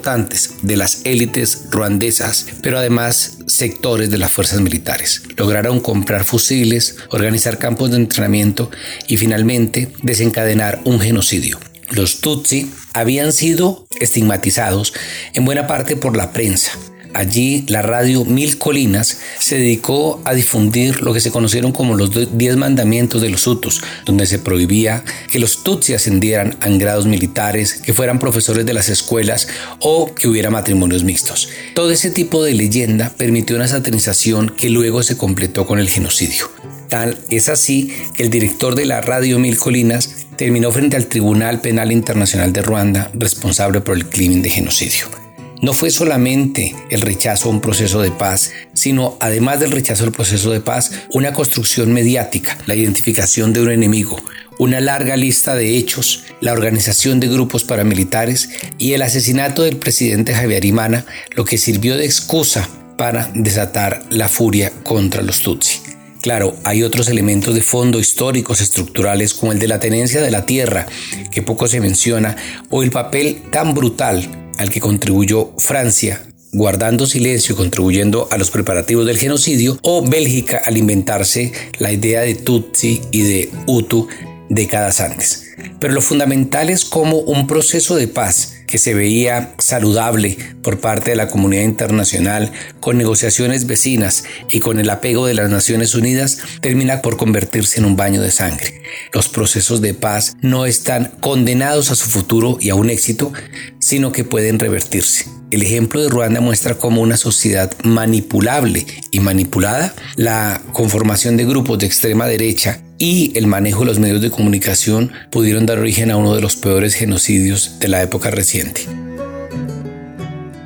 de 0.62 0.78
las 0.78 1.02
élites 1.06 1.66
ruandesas, 1.70 2.46
pero 2.62 2.78
además 2.78 3.40
sectores 3.48 4.10
de 4.10 4.18
las 4.18 4.32
fuerzas 4.32 4.62
militares. 4.62 5.24
Lograron 5.36 5.80
comprar 5.80 6.24
fusiles, 6.24 6.98
organizar 7.10 7.58
campos 7.58 7.92
de 7.92 7.98
entrenamiento 7.98 8.72
y 9.08 9.18
finalmente 9.18 9.92
desencadenar 10.02 10.80
un 10.86 11.00
genocidio. 11.00 11.60
Los 11.90 12.22
Tutsi 12.22 12.72
habían 12.94 13.34
sido 13.34 13.86
estigmatizados 14.00 14.94
en 15.34 15.44
buena 15.44 15.68
parte 15.68 15.98
por 15.98 16.16
la 16.16 16.32
prensa. 16.32 16.72
Allí 17.14 17.66
la 17.68 17.82
radio 17.82 18.26
Mil 18.26 18.58
Colinas 18.58 19.20
se 19.40 19.58
dedicó 19.58 20.22
a 20.26 20.34
difundir 20.34 21.02
lo 21.02 21.14
que 21.14 21.20
se 21.20 21.32
conocieron 21.32 21.72
como 21.72 21.96
los 21.96 22.38
Diez 22.38 22.56
Mandamientos 22.56 23.22
de 23.22 23.30
los 23.30 23.46
Hutus, 23.46 23.82
donde 24.06 24.26
se 24.26 24.40
prohibía 24.40 25.04
que 25.30 25.40
los 25.40 25.64
Tutsi 25.64 25.94
ascendieran 25.94 26.58
a 26.62 26.70
grados 26.70 27.06
militares, 27.06 27.74
que 27.74 27.94
fueran 27.94 28.20
profesores 28.20 28.66
de 28.66 28.74
las 28.74 28.90
escuelas 28.90 29.48
o 29.80 30.14
que 30.14 30.28
hubiera 30.28 30.50
matrimonios 30.50 31.04
mixtos. 31.04 31.50
Todo 31.76 31.92
ese 31.92 32.12
tipo 32.12 32.44
de 32.44 32.54
leyenda 32.54 33.12
permitió 33.18 33.56
una 33.56 33.68
satanización 33.68 34.50
que 34.50 34.70
luego 34.70 35.04
se 35.04 35.18
completó 35.18 35.66
con 35.66 35.80
el 35.80 35.90
genocidio. 35.90 36.50
Tal 36.90 37.18
es 37.30 37.48
así 37.50 37.94
que 38.16 38.24
el 38.24 38.30
director 38.30 38.76
de 38.76 38.86
la 38.86 39.02
radio 39.02 39.40
Mil 39.40 39.58
Colinas 39.58 40.26
terminó 40.36 40.72
frente 40.72 40.98
al 40.98 41.08
Tribunal 41.08 41.62
Penal 41.62 41.92
Internacional 41.92 42.52
de 42.52 42.62
Ruanda 42.62 43.12
responsable 43.14 43.82
por 43.82 43.96
el 43.96 44.10
crimen 44.10 44.42
de 44.42 44.50
genocidio. 44.50 45.21
No 45.62 45.74
fue 45.74 45.92
solamente 45.92 46.76
el 46.90 47.02
rechazo 47.02 47.48
a 47.48 47.52
un 47.52 47.62
proceso 47.62 48.02
de 48.02 48.10
paz, 48.10 48.52
sino 48.74 49.16
además 49.20 49.60
del 49.60 49.70
rechazo 49.70 50.04
al 50.04 50.12
proceso 50.12 50.50
de 50.50 50.60
paz, 50.60 50.92
una 51.12 51.34
construcción 51.34 51.94
mediática, 51.94 52.58
la 52.66 52.74
identificación 52.74 53.54
de 53.54 53.62
un 53.62 53.70
enemigo, 53.70 54.20
una 54.58 54.82
larga 54.82 55.16
lista 55.16 55.54
de 55.54 55.78
hechos, 55.78 56.24
la 56.40 56.54
organización 56.54 57.20
de 57.20 57.28
grupos 57.28 57.64
paramilitares 57.64 58.50
y 58.80 58.94
el 58.94 59.04
asesinato 59.04 59.62
del 59.62 59.78
presidente 59.78 60.34
Javier 60.34 60.66
Imana, 60.66 61.06
lo 61.36 61.46
que 61.46 61.60
sirvió 61.60 61.96
de 61.96 62.06
excusa 62.06 62.68
para 62.98 63.30
desatar 63.36 64.04
la 64.10 64.30
furia 64.30 64.72
contra 64.84 65.22
los 65.22 65.42
Tutsi. 65.42 65.80
Claro, 66.22 66.56
hay 66.64 66.82
otros 66.82 67.08
elementos 67.08 67.54
de 67.54 67.62
fondo 67.62 68.00
históricos 68.00 68.62
estructurales 68.62 69.36
como 69.36 69.52
el 69.52 69.60
de 69.60 69.68
la 69.68 69.80
tenencia 69.80 70.22
de 70.22 70.32
la 70.32 70.46
tierra, 70.46 70.88
que 71.32 71.42
poco 71.44 71.68
se 71.68 71.80
menciona, 71.80 72.36
o 72.72 72.82
el 72.82 72.90
papel 72.90 73.44
tan 73.52 73.76
brutal 73.76 74.41
al 74.62 74.70
que 74.70 74.80
contribuyó 74.80 75.54
Francia 75.58 76.24
guardando 76.54 77.06
silencio 77.06 77.54
y 77.54 77.58
contribuyendo 77.58 78.28
a 78.30 78.38
los 78.38 78.52
preparativos 78.52 79.06
del 79.06 79.18
genocidio, 79.18 79.78
o 79.84 80.06
Bélgica 80.06 80.62
al 80.66 80.78
inventarse 80.78 81.52
la 81.80 81.92
idea 81.92 82.22
de 82.22 82.36
Tutsi 82.36 83.02
y 83.12 83.22
de 83.22 83.50
Hutu 83.68 84.08
décadas 84.52 85.00
antes. 85.00 85.48
Pero 85.80 85.94
lo 85.94 86.02
fundamental 86.02 86.70
es 86.70 86.86
como 86.86 87.18
un 87.18 87.48
proceso 87.48 87.96
de 87.96 88.08
paz 88.08 88.58
que 88.68 88.78
se 88.78 88.94
veía 88.94 89.54
saludable 89.60 90.38
por 90.62 90.80
parte 90.80 91.12
de 91.12 91.18
la 91.18 91.28
comunidad 91.28 91.64
internacional, 91.64 92.52
con 92.80 92.98
negociaciones 92.98 93.66
vecinas 93.66 94.24
y 94.50 94.60
con 94.60 94.80
el 94.80 94.90
apego 94.90 95.26
de 95.26 95.34
las 95.34 95.50
Naciones 95.50 95.96
Unidas, 95.96 96.40
termina 96.62 97.02
por 97.02 97.18
convertirse 97.18 97.80
en 97.80 97.86
un 97.86 97.96
baño 97.96 98.22
de 98.22 98.32
sangre. 98.32 98.82
Los 99.14 99.30
procesos 99.30 99.82
de 99.82 99.94
paz 99.94 100.36
no 100.42 100.66
están 100.66 101.12
condenados 101.20 101.92
a 101.92 101.96
su 101.96 102.10
futuro 102.10 102.58
y 102.62 102.70
a 102.70 102.76
un 102.76 102.90
éxito, 102.90 103.34
sino 103.80 104.12
que 104.12 104.24
pueden 104.24 104.60
revertirse. 104.60 105.26
El 105.52 105.64
ejemplo 105.64 106.02
de 106.02 106.08
Ruanda 106.08 106.40
muestra 106.40 106.76
cómo 106.76 107.02
una 107.02 107.18
sociedad 107.18 107.74
manipulable 107.84 108.86
y 109.12 109.20
manipulada, 109.20 109.94
la 110.16 110.62
conformación 110.72 111.36
de 111.36 111.46
grupos 111.46 111.80
de 111.80 111.88
extrema 111.88 112.26
derecha 112.26 112.82
y 113.02 113.36
el 113.36 113.48
manejo 113.48 113.80
de 113.80 113.88
los 113.88 113.98
medios 113.98 114.22
de 114.22 114.30
comunicación 114.30 115.12
pudieron 115.32 115.66
dar 115.66 115.80
origen 115.80 116.12
a 116.12 116.18
uno 116.18 116.36
de 116.36 116.42
los 116.42 116.56
peores 116.56 116.94
genocidios 116.94 117.80
de 117.80 117.88
la 117.88 118.04
época 118.04 118.30
reciente. 118.30 118.86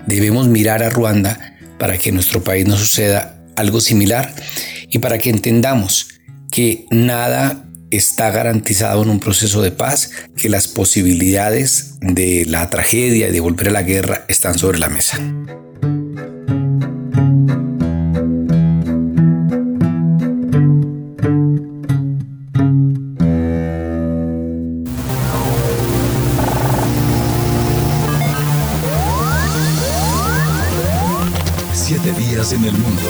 Debemos 0.06 0.50
mirar 0.50 0.84
a 0.84 0.89
Ruanda 0.89 1.56
para 1.80 1.98
que 1.98 2.10
en 2.10 2.15
nuestro 2.15 2.43
país 2.43 2.67
no 2.67 2.76
suceda 2.76 3.41
algo 3.56 3.80
similar 3.80 4.36
y 4.89 5.00
para 5.00 5.17
que 5.17 5.30
entendamos 5.30 6.10
que 6.52 6.86
nada 6.91 7.63
está 7.89 8.32
garantizado 8.32 9.04
en 9.04 9.12
un 9.12 9.21
proceso 9.21 9.62
de 9.62 9.71
paz, 9.71 10.12
que 10.36 10.50
las 10.50 10.67
posibilidades 10.67 11.93
de 12.02 12.43
la 12.50 12.69
tragedia 12.69 13.30
y 13.30 13.32
de 13.32 13.39
volver 13.39 13.69
a 13.69 13.71
la 13.71 13.84
guerra 13.84 14.26
están 14.28 14.60
sobre 14.60 14.78
la 14.78 14.89
mesa. 14.89 15.21
El 32.67 32.78
mundo. 32.78 33.01